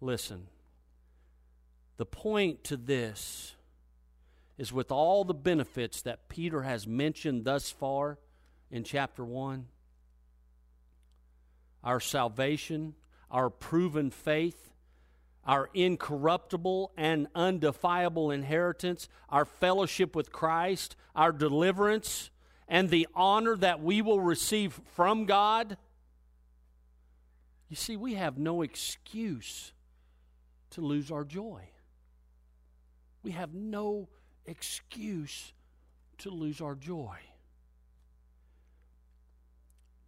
Listen, 0.00 0.48
the 1.96 2.06
point 2.06 2.64
to 2.64 2.76
this 2.76 3.54
is 4.58 4.72
with 4.72 4.92
all 4.92 5.24
the 5.24 5.34
benefits 5.34 6.02
that 6.02 6.28
Peter 6.28 6.62
has 6.62 6.86
mentioned 6.86 7.44
thus 7.44 7.70
far 7.70 8.18
in 8.70 8.84
chapter 8.84 9.24
1 9.24 9.66
our 11.82 12.00
salvation, 12.00 12.94
our 13.30 13.50
proven 13.50 14.10
faith, 14.10 14.70
our 15.44 15.68
incorruptible 15.74 16.92
and 16.96 17.26
undefiable 17.34 18.30
inheritance, 18.30 19.08
our 19.28 19.44
fellowship 19.44 20.14
with 20.14 20.30
Christ, 20.30 20.94
our 21.16 21.32
deliverance, 21.32 22.30
and 22.68 22.88
the 22.88 23.08
honor 23.14 23.56
that 23.56 23.82
we 23.82 24.02
will 24.02 24.20
receive 24.20 24.80
from 24.94 25.26
God. 25.26 25.76
You 27.68 27.76
see, 27.76 27.96
we 27.96 28.14
have 28.14 28.38
no 28.38 28.62
excuse 28.62 29.72
to 30.70 30.80
lose 30.80 31.10
our 31.10 31.24
joy. 31.24 31.62
We 33.22 33.32
have 33.32 33.54
no 33.54 34.08
excuse 34.46 35.52
to 36.18 36.30
lose 36.30 36.60
our 36.60 36.74
joy. 36.74 37.16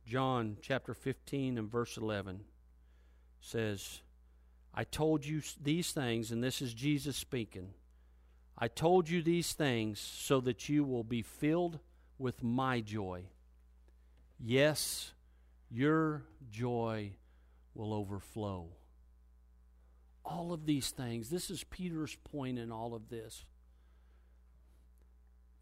John 0.06 0.58
chapter 0.60 0.92
15 0.92 1.56
and 1.56 1.70
verse 1.70 1.96
11 1.96 2.40
says, 3.40 4.00
I 4.74 4.84
told 4.84 5.24
you 5.24 5.40
these 5.62 5.92
things, 5.92 6.30
and 6.30 6.42
this 6.42 6.60
is 6.60 6.74
Jesus 6.74 7.16
speaking. 7.16 7.70
I 8.58 8.68
told 8.68 9.08
you 9.08 9.22
these 9.22 9.52
things 9.52 9.98
so 9.98 10.40
that 10.40 10.68
you 10.68 10.84
will 10.84 11.04
be 11.04 11.22
filled 11.22 11.78
with 12.18 12.42
my 12.42 12.80
joy. 12.80 13.24
Yes, 14.38 15.12
your 15.70 16.22
joy 16.50 17.12
will 17.74 17.94
overflow. 17.94 18.68
All 20.24 20.52
of 20.52 20.66
these 20.66 20.90
things. 20.90 21.30
This 21.30 21.50
is 21.50 21.64
Peter's 21.64 22.16
point 22.32 22.58
in 22.58 22.70
all 22.70 22.94
of 22.94 23.08
this. 23.08 23.44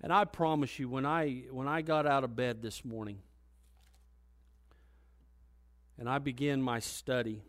And 0.01 0.13
I 0.13 0.25
promise 0.25 0.79
you, 0.79 0.89
when 0.89 1.07
I 1.07 1.45
when 1.51 1.69
I 1.69 1.83
got 1.83 2.07
out 2.07 2.25
of 2.25 2.35
bed 2.35 2.61
this 2.61 2.85
morning 2.85 3.19
and 6.03 6.11
I 6.11 6.19
begin 6.19 6.61
my 6.61 6.81
study, 6.81 7.45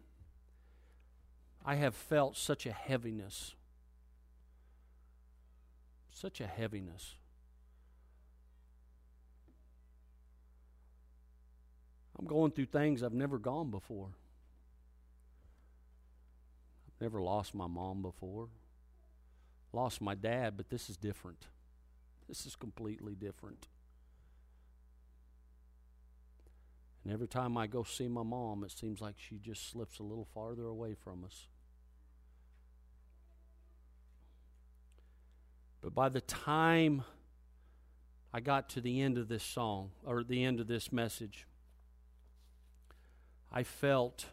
I 1.66 1.74
have 1.74 1.96
felt 1.96 2.38
such 2.38 2.68
a 2.68 2.72
heaviness. 2.72 3.56
Such 6.12 6.40
a 6.40 6.46
heaviness. 6.46 7.16
I'm 12.20 12.28
going 12.28 12.52
through 12.52 12.68
things 12.68 13.02
I've 13.02 13.12
never 13.12 13.40
gone 13.40 13.72
before. 13.72 14.10
I've 16.88 17.02
never 17.02 17.24
lost 17.24 17.56
my 17.56 17.66
mom 17.66 18.04
before. 18.04 18.50
Lost 19.72 20.00
my 20.00 20.14
dad, 20.14 20.58
but 20.58 20.70
this 20.70 20.92
is 20.92 20.98
different. 20.98 21.48
This 22.30 22.46
is 22.46 22.56
completely 22.56 23.16
different. 23.16 23.68
And 27.04 27.12
every 27.12 27.28
time 27.28 27.58
I 27.58 27.68
go 27.68 27.84
see 27.84 28.08
my 28.08 28.24
mom, 28.24 28.64
it 28.64 28.72
seems 28.72 29.02
like 29.02 29.16
she 29.18 29.38
just 29.38 29.70
slips 29.70 30.00
a 30.00 30.04
little 30.04 30.28
farther 30.34 30.68
away 30.68 30.96
from 30.96 31.26
us. 31.26 31.48
But 35.82 35.94
by 35.94 36.08
the 36.08 36.22
time 36.22 37.04
I 38.34 38.40
got 38.40 38.70
to 38.70 38.82
the 38.82 39.02
end 39.02 39.18
of 39.18 39.28
this 39.28 39.44
song, 39.44 39.92
or 40.06 40.24
the 40.24 40.44
end 40.44 40.62
of 40.62 40.68
this 40.68 40.94
message, 40.94 41.46
I 43.52 43.64
felt 43.64 44.28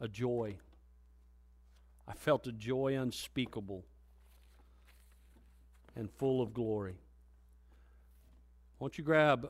a 0.00 0.08
joy. 0.08 0.56
I 2.08 2.12
felt 2.14 2.46
a 2.48 2.52
joy 2.52 2.98
unspeakable 3.00 3.84
and 5.94 6.10
full 6.10 6.42
of 6.42 6.52
glory. 6.52 6.96
Won't 8.78 8.98
you 8.98 9.04
grab 9.04 9.48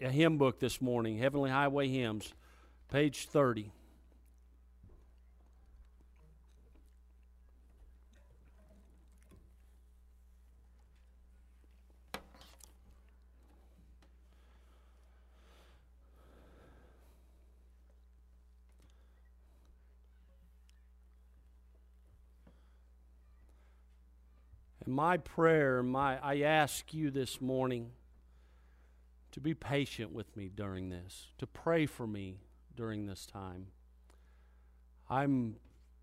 a 0.00 0.10
hymn 0.10 0.36
book 0.36 0.60
this 0.60 0.82
morning, 0.82 1.18
Heavenly 1.18 1.50
Highway 1.50 1.88
Hymns, 1.88 2.34
page 2.90 3.28
30. 3.28 3.72
And 24.84 24.94
my 24.94 25.16
prayer, 25.16 25.82
my 25.82 26.18
I 26.18 26.42
ask 26.42 26.92
you 26.92 27.10
this 27.10 27.40
morning 27.40 27.92
to 29.36 29.40
be 29.42 29.52
patient 29.52 30.14
with 30.14 30.34
me 30.34 30.48
during 30.48 30.88
this, 30.88 31.26
to 31.36 31.46
pray 31.46 31.84
for 31.84 32.06
me 32.06 32.38
during 32.74 33.04
this 33.04 33.26
time. 33.26 33.66
I'm 35.10 35.56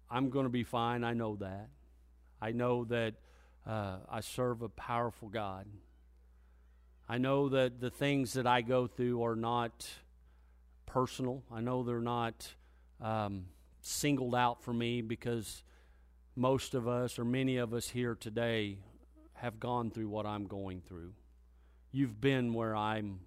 I'm 0.08 0.30
going 0.30 0.46
to 0.46 0.52
be 0.52 0.64
fine. 0.64 1.04
I 1.04 1.14
know 1.14 1.38
that. 1.38 1.70
I 2.40 2.52
know 2.52 2.84
that 2.86 3.16
uh, 3.66 3.98
I 4.08 4.20
serve 4.22 4.62
a 4.62 4.70
powerful 4.70 5.30
God. 5.30 5.66
I 7.10 7.18
know 7.18 7.50
that 7.50 7.82
the 7.82 7.90
things 7.90 8.34
that 8.34 8.46
I 8.46 8.62
go 8.62 8.86
through 8.86 9.24
are 9.24 9.36
not 9.36 9.90
personal. 10.86 11.42
I 11.52 11.62
know 11.62 11.82
they're 11.82 12.02
not 12.02 12.48
um, 13.02 13.46
singled 13.82 14.36
out 14.36 14.62
for 14.62 14.74
me 14.74 15.02
because 15.02 15.64
most 16.36 16.76
of 16.76 16.88
us, 16.88 17.18
or 17.18 17.26
many 17.26 17.58
of 17.58 17.74
us 17.74 17.90
here 17.90 18.14
today, 18.14 18.78
have 19.34 19.60
gone 19.60 19.90
through 19.90 20.10
what 20.10 20.28
I'm 20.28 20.46
going 20.46 20.82
through. 20.82 21.14
You've 21.94 22.20
been 22.20 22.54
where 22.54 22.76
I'm 22.76 23.20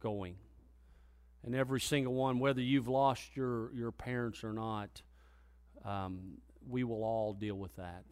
going. 0.00 0.36
And 1.42 1.54
every 1.54 1.80
single 1.80 2.12
one, 2.12 2.38
whether 2.38 2.60
you've 2.60 2.88
lost 2.88 3.34
your, 3.34 3.72
your 3.72 3.90
parents 3.90 4.44
or 4.44 4.52
not, 4.52 5.02
um, 5.84 6.38
we 6.68 6.84
will 6.84 7.02
all 7.02 7.32
deal 7.32 7.56
with 7.56 7.74
that. 7.76 8.04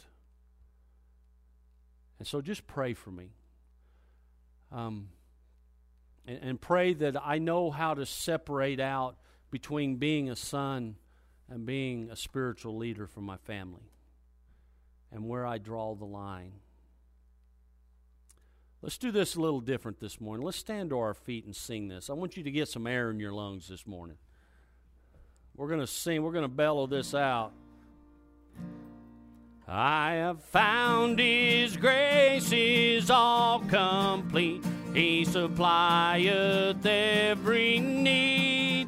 And 2.19 2.27
so 2.27 2.41
just 2.41 2.67
pray 2.67 2.95
for 2.95 3.11
me. 3.11 3.31
Um, 4.73 5.11
and, 6.27 6.39
and 6.43 6.61
pray 6.61 6.95
that 6.95 7.17
I 7.23 7.39
know 7.39 7.71
how 7.71 7.93
to 7.95 8.07
separate 8.07 8.81
out 8.81 9.17
between 9.51 9.97
being 9.97 10.31
a 10.31 10.37
son 10.37 10.97
and 11.51 11.67
being 11.67 12.11
a 12.11 12.17
spiritual 12.17 12.77
leader 12.77 13.07
for 13.07 13.21
my 13.21 13.37
family 13.37 13.93
and 15.13 15.29
where 15.29 15.47
I 15.47 15.59
draw 15.59 15.95
the 15.95 16.05
line. 16.05 16.53
Let's 18.81 18.97
do 18.97 19.11
this 19.11 19.35
a 19.35 19.41
little 19.41 19.61
different 19.61 19.99
this 19.99 20.21
morning. 20.21 20.47
Let's 20.47 20.59
stand 20.59 20.91
to 20.91 20.99
our 20.99 21.15
feet 21.15 21.45
and 21.45 21.55
sing 21.55 21.89
this. 21.89 22.09
I 22.09 22.13
want 22.13 22.37
you 22.37 22.45
to 22.45 22.51
get 22.51 22.69
some 22.69 22.87
air 22.87 23.11
in 23.11 23.19
your 23.19 23.33
lungs 23.33 23.67
this 23.67 23.87
morning. 23.87 24.17
We're 25.57 25.67
going 25.67 25.81
to 25.81 25.87
sing, 25.89 26.23
we're 26.23 26.33
going 26.33 26.45
to 26.45 26.49
bellow 26.49 26.87
this 26.87 27.13
out. 27.13 27.51
I 29.67 30.13
have 30.13 30.43
found 30.45 31.19
His 31.19 31.77
grace 31.77 32.53
is 32.53 33.11
all 33.11 33.59
complete. 33.61 34.63
He 34.95 35.25
supplieth 35.25 36.87
every 36.87 37.81
need. 37.81 38.87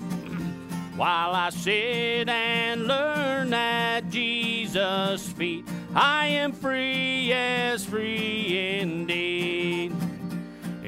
While 0.96 1.34
I 1.34 1.50
sit 1.50 2.28
and 2.28 2.86
learn 2.86 3.52
at 3.52 4.08
Jesus' 4.08 5.28
feet, 5.32 5.66
I 5.94 6.28
am 6.28 6.52
free, 6.52 7.26
yes, 7.26 7.84
free 7.84 8.78
indeed. 8.80 9.29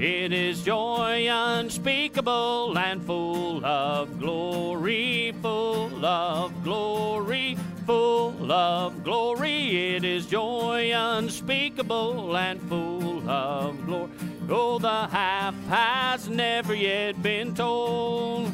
It 0.03 0.33
is 0.33 0.65
joy 0.65 1.29
unspeakable 1.31 2.77
and 2.77 3.05
full 3.05 3.65
of 3.65 4.19
glory, 4.19 5.33
full 5.41 6.05
of 6.05 6.65
glory, 6.65 7.57
full 7.87 8.51
of 8.51 9.05
glory. 9.05 9.95
It 9.95 10.03
is 10.03 10.27
joy 10.27 10.91
unspeakable 10.93 12.37
and 12.37 12.61
full 12.63 13.31
of 13.31 13.87
glory. 13.87 14.11
Oh, 14.51 14.81
the 14.81 15.07
half 15.07 15.55
has 15.69 16.29
never 16.29 16.75
yet 16.75 17.23
been 17.23 17.55
told. 17.55 18.53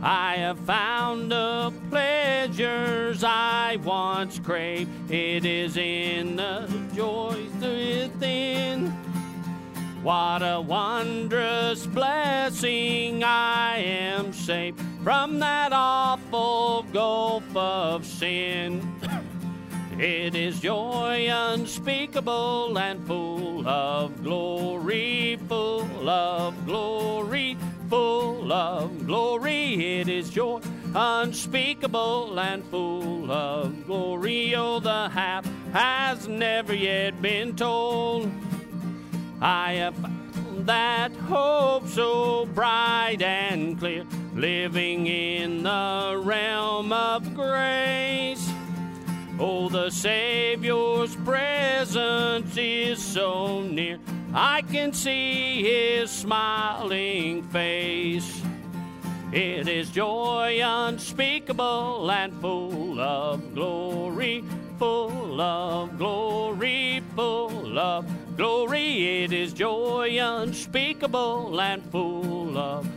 I 0.00 0.36
have 0.36 0.60
found 0.60 1.32
the 1.32 1.72
pleasures 1.90 3.24
I 3.24 3.76
once 3.82 4.38
craved. 4.38 5.10
It 5.10 5.44
is 5.44 5.76
in 5.76 6.36
the 6.36 6.68
joys 6.94 7.50
within. 7.54 8.99
What 10.02 10.42
a 10.42 10.60
wondrous 10.60 11.86
blessing 11.86 13.22
I 13.22 13.78
am 13.78 14.32
saved 14.32 14.80
from 15.04 15.38
that 15.40 15.72
awful 15.72 16.84
gulf 16.92 17.44
of 17.54 18.06
sin. 18.06 18.80
It 19.98 20.34
is 20.34 20.60
joy 20.60 21.28
unspeakable 21.30 22.78
and 22.78 23.06
full 23.06 23.68
of 23.68 24.22
glory, 24.22 25.38
full 25.46 26.08
of 26.08 26.64
glory 26.64 27.58
full 27.90 28.52
of 28.52 29.04
glory. 29.06 29.98
It 30.00 30.08
is 30.08 30.30
joy 30.30 30.60
unspeakable 30.94 32.38
and 32.38 32.64
full 32.66 33.30
of 33.30 33.84
glory. 33.86 34.54
Oh, 34.54 34.78
the 34.78 35.08
half 35.08 35.44
has 35.72 36.28
never 36.28 36.72
yet 36.72 37.20
been 37.20 37.56
told. 37.56 38.30
I 39.40 39.72
have 39.74 39.96
found 39.96 40.66
that 40.66 41.12
hope 41.12 41.88
so 41.88 42.44
bright 42.46 43.22
and 43.22 43.78
clear, 43.78 44.04
living 44.34 45.06
in 45.06 45.62
the 45.62 46.20
realm 46.22 46.92
of 46.92 47.34
grace. 47.34 48.46
Oh, 49.38 49.70
the 49.70 49.88
Savior's 49.88 51.16
presence 51.16 52.54
is 52.58 53.02
so 53.02 53.62
near. 53.62 53.98
I 54.34 54.60
can 54.60 54.92
see 54.92 55.62
his 55.62 56.10
smiling 56.10 57.42
face. 57.44 58.42
It 59.32 59.68
is 59.68 59.90
joy 59.90 60.60
unspeakable 60.62 62.10
and 62.10 62.32
full 62.40 63.00
of 63.00 63.54
glory, 63.54 64.44
full 64.78 65.40
of 65.40 65.96
glory, 65.96 67.02
full 67.16 67.78
of 67.78 68.04
glory. 68.40 69.22
It 69.22 69.34
is 69.34 69.52
joy 69.52 70.16
unspeakable 70.18 71.60
and 71.60 71.84
full 71.92 72.56
of. 72.56 72.88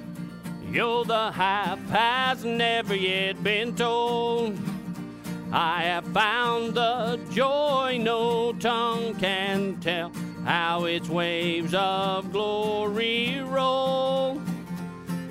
Yo, 0.71 1.03
the 1.03 1.33
half 1.33 1.79
has 1.89 2.45
never 2.45 2.95
yet 2.95 3.43
been 3.43 3.75
told. 3.75 4.57
I 5.51 5.83
have 5.83 6.05
found 6.13 6.75
the 6.75 7.19
joy 7.33 7.99
no 8.01 8.53
tongue 8.53 9.15
can 9.15 9.81
tell 9.81 10.13
how 10.45 10.85
its 10.85 11.09
waves 11.09 11.73
of 11.73 12.31
glory 12.31 13.41
roll. 13.41 14.41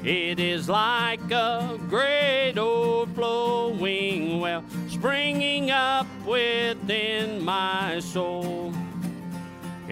It 0.05 0.39
is 0.39 0.69
like 0.69 1.31
a 1.31 1.79
great 1.89 2.59
overflowing 2.59 4.41
well 4.41 4.63
springing 4.91 5.71
up 5.71 6.07
within 6.27 7.43
my 7.43 7.99
soul. 8.01 8.75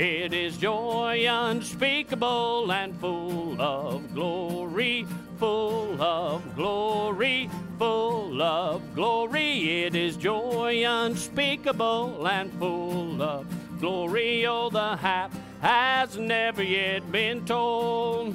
It 0.01 0.33
is 0.33 0.57
joy 0.57 1.27
unspeakable 1.29 2.73
and 2.73 2.99
full 2.99 3.61
of 3.61 4.15
glory, 4.15 5.07
full 5.37 6.01
of 6.01 6.57
glory, 6.57 7.51
full 7.79 8.41
of 8.41 8.95
glory. 8.95 9.83
It 9.83 9.95
is 9.95 10.17
joy 10.17 10.85
unspeakable 10.87 12.27
and 12.27 12.51
full 12.55 13.21
of 13.21 13.47
glory 13.79 14.47
oh, 14.47 14.71
the 14.71 14.97
half 14.97 15.39
has 15.61 16.17
never 16.17 16.63
yet 16.63 17.13
been 17.13 17.45
told. 17.45 18.35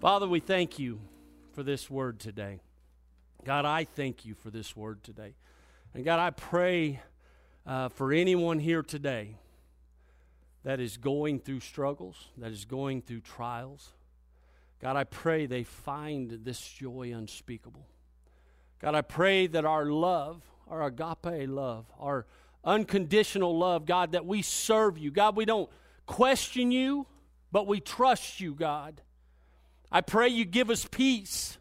Father, 0.00 0.28
we 0.28 0.38
thank 0.38 0.78
you 0.78 1.00
for 1.54 1.64
this 1.64 1.90
word 1.90 2.20
today. 2.20 2.60
God, 3.42 3.64
I 3.64 3.82
thank 3.82 4.24
you 4.24 4.36
for 4.36 4.52
this 4.52 4.76
word 4.76 5.02
today. 5.02 5.34
And 5.92 6.04
God, 6.04 6.20
I 6.20 6.30
pray 6.30 7.00
uh, 7.66 7.88
for 7.88 8.12
anyone 8.12 8.60
here 8.60 8.84
today 8.84 9.38
that 10.66 10.80
is 10.80 10.96
going 10.96 11.38
through 11.38 11.60
struggles, 11.60 12.16
that 12.36 12.50
is 12.50 12.64
going 12.64 13.00
through 13.00 13.20
trials. 13.20 13.92
God, 14.82 14.96
I 14.96 15.04
pray 15.04 15.46
they 15.46 15.62
find 15.62 16.40
this 16.42 16.60
joy 16.60 17.12
unspeakable. 17.14 17.86
God, 18.80 18.96
I 18.96 19.02
pray 19.02 19.46
that 19.46 19.64
our 19.64 19.86
love, 19.86 20.42
our 20.66 20.82
agape 20.82 21.48
love, 21.48 21.86
our 22.00 22.26
unconditional 22.64 23.56
love, 23.56 23.86
God, 23.86 24.10
that 24.10 24.26
we 24.26 24.42
serve 24.42 24.98
you. 24.98 25.12
God, 25.12 25.36
we 25.36 25.44
don't 25.44 25.70
question 26.04 26.72
you, 26.72 27.06
but 27.52 27.68
we 27.68 27.78
trust 27.78 28.40
you, 28.40 28.52
God. 28.52 29.00
I 29.92 30.00
pray 30.00 30.30
you 30.30 30.44
give 30.44 30.68
us 30.68 30.84
peace. 30.90 31.58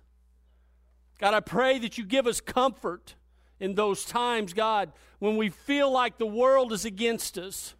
God, 1.19 1.35
I 1.35 1.41
pray 1.41 1.77
that 1.77 1.99
you 1.99 2.05
give 2.05 2.25
us 2.25 2.41
comfort 2.41 3.13
in 3.59 3.75
those 3.75 4.03
times, 4.03 4.53
God, 4.53 4.91
when 5.19 5.37
we 5.37 5.49
feel 5.49 5.91
like 5.91 6.17
the 6.17 6.25
world 6.25 6.73
is 6.73 6.85
against 6.85 7.37
us. 7.37 7.75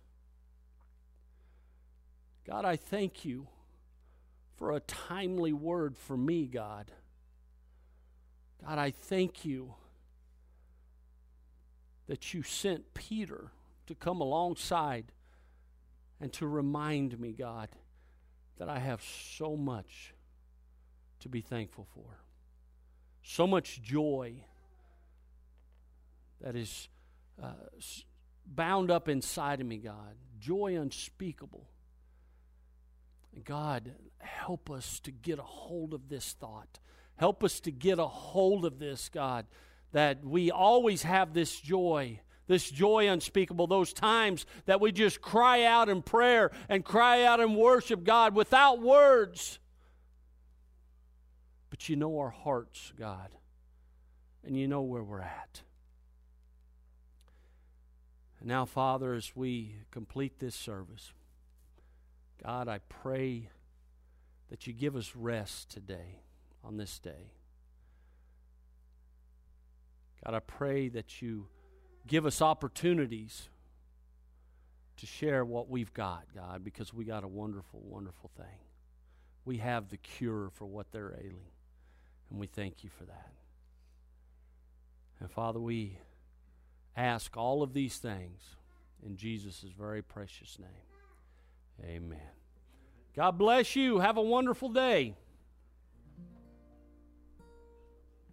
God, 2.48 2.64
I 2.64 2.76
thank 2.76 3.26
you 3.26 3.48
for 4.58 4.72
a 4.72 4.80
timely 4.80 5.52
word 5.52 5.98
for 5.98 6.16
me, 6.16 6.46
God. 6.46 6.92
God, 8.64 8.78
I 8.78 8.92
thank 8.92 9.44
you 9.44 9.74
that 12.08 12.34
you 12.34 12.44
sent 12.44 12.94
Peter 12.94 13.52
to 13.88 13.96
come 13.96 14.22
alongside 14.22 15.06
and 16.22 16.32
to 16.34 16.48
remind 16.48 17.20
me, 17.20 17.34
God, 17.34 17.70
that 18.58 18.70
I 18.70 18.80
have 18.80 19.02
so 19.04 19.56
much 19.56 20.14
to 21.20 21.30
be 21.30 21.42
thankful 21.42 21.88
for. 21.94 22.20
So 23.24 23.48
much 23.48 23.82
joy 23.82 24.36
that 26.42 26.56
is 26.56 26.88
uh, 27.42 27.54
bound 28.46 28.92
up 28.92 29.10
inside 29.10 29.62
of 29.62 29.68
me, 29.68 29.78
God. 29.78 30.16
Joy 30.40 30.78
unspeakable. 30.80 31.68
God, 33.44 33.92
help 34.20 34.70
us 34.72 35.00
to 35.02 35.12
get 35.12 35.40
a 35.40 35.44
hold 35.44 35.94
of 35.94 36.10
this 36.10 36.34
thought. 36.34 36.80
Help 37.18 37.44
us 37.44 37.60
to 37.62 37.72
get 37.72 38.00
a 38.00 38.06
hold 38.06 38.66
of 38.66 38.80
this, 38.80 39.10
God, 39.10 39.46
that 39.92 40.24
we 40.24 40.52
always 40.52 41.04
have 41.04 41.34
this 41.34 41.60
joy, 41.60 42.20
this 42.48 42.70
joy 42.70 43.08
unspeakable, 43.10 43.68
those 43.68 43.94
times 43.94 44.46
that 44.66 44.82
we 44.82 44.92
just 44.92 45.22
cry 45.22 45.64
out 45.64 45.90
in 45.90 46.02
prayer 46.02 46.52
and 46.70 46.84
cry 46.84 47.24
out 47.24 47.40
and 47.40 47.56
worship 47.56 48.04
God 48.04 48.36
without 48.36 48.82
words. 48.82 49.60
But 51.70 51.90
you 51.90 51.96
know 51.96 52.20
our 52.20 52.30
hearts, 52.30 52.94
God, 52.98 53.30
and 54.44 54.58
you 54.58 54.68
know 54.68 54.82
where 54.82 55.04
we're 55.04 55.22
at. 55.22 55.62
And 58.40 58.48
now, 58.48 58.66
Father, 58.66 59.14
as 59.14 59.36
we 59.36 59.76
complete 59.92 60.40
this 60.40 60.56
service, 60.56 61.14
God, 62.46 62.68
I 62.68 62.80
pray 62.90 63.50
that 64.52 64.68
you 64.68 64.74
give 64.74 64.96
us 64.96 65.16
rest 65.16 65.72
today 65.72 66.20
on 66.64 66.78
this 66.78 67.00
day. 67.00 67.32
God, 70.24 70.36
I 70.36 70.40
pray 70.40 70.90
that 70.90 71.24
you 71.24 71.48
give 72.06 72.26
us 72.26 72.44
opportunities 72.44 73.50
to 74.98 75.08
share 75.08 75.44
what 75.44 75.70
we've 75.70 75.94
got, 75.94 76.26
God, 76.36 76.64
because 76.64 76.94
we 76.94 77.04
got 77.04 77.24
a 77.24 77.28
wonderful, 77.28 77.82
wonderful 77.84 78.30
thing. 78.38 78.60
We 79.44 79.58
have 79.58 79.90
the 79.90 79.98
cure 79.98 80.52
for 80.54 80.66
what 80.66 80.92
they're 80.92 81.16
ailing, 81.18 81.52
and 82.30 82.40
we 82.40 82.46
thank 82.46 82.84
you 82.84 82.92
for 82.92 83.06
that. 83.06 83.32
And 85.20 85.32
Father, 85.32 85.60
we 85.60 85.98
ask 86.96 87.36
all 87.38 87.64
of 87.64 87.74
these 87.74 87.98
things 87.98 88.42
in 89.04 89.18
Jesus' 89.18 89.66
very 89.76 90.04
precious 90.04 90.60
name. 90.60 90.95
Amen. 91.84 92.20
God 93.16 93.38
bless 93.38 93.76
you. 93.76 94.00
Have 94.00 94.18
a 94.18 94.22
wonderful 94.22 94.70
day. 94.70 95.16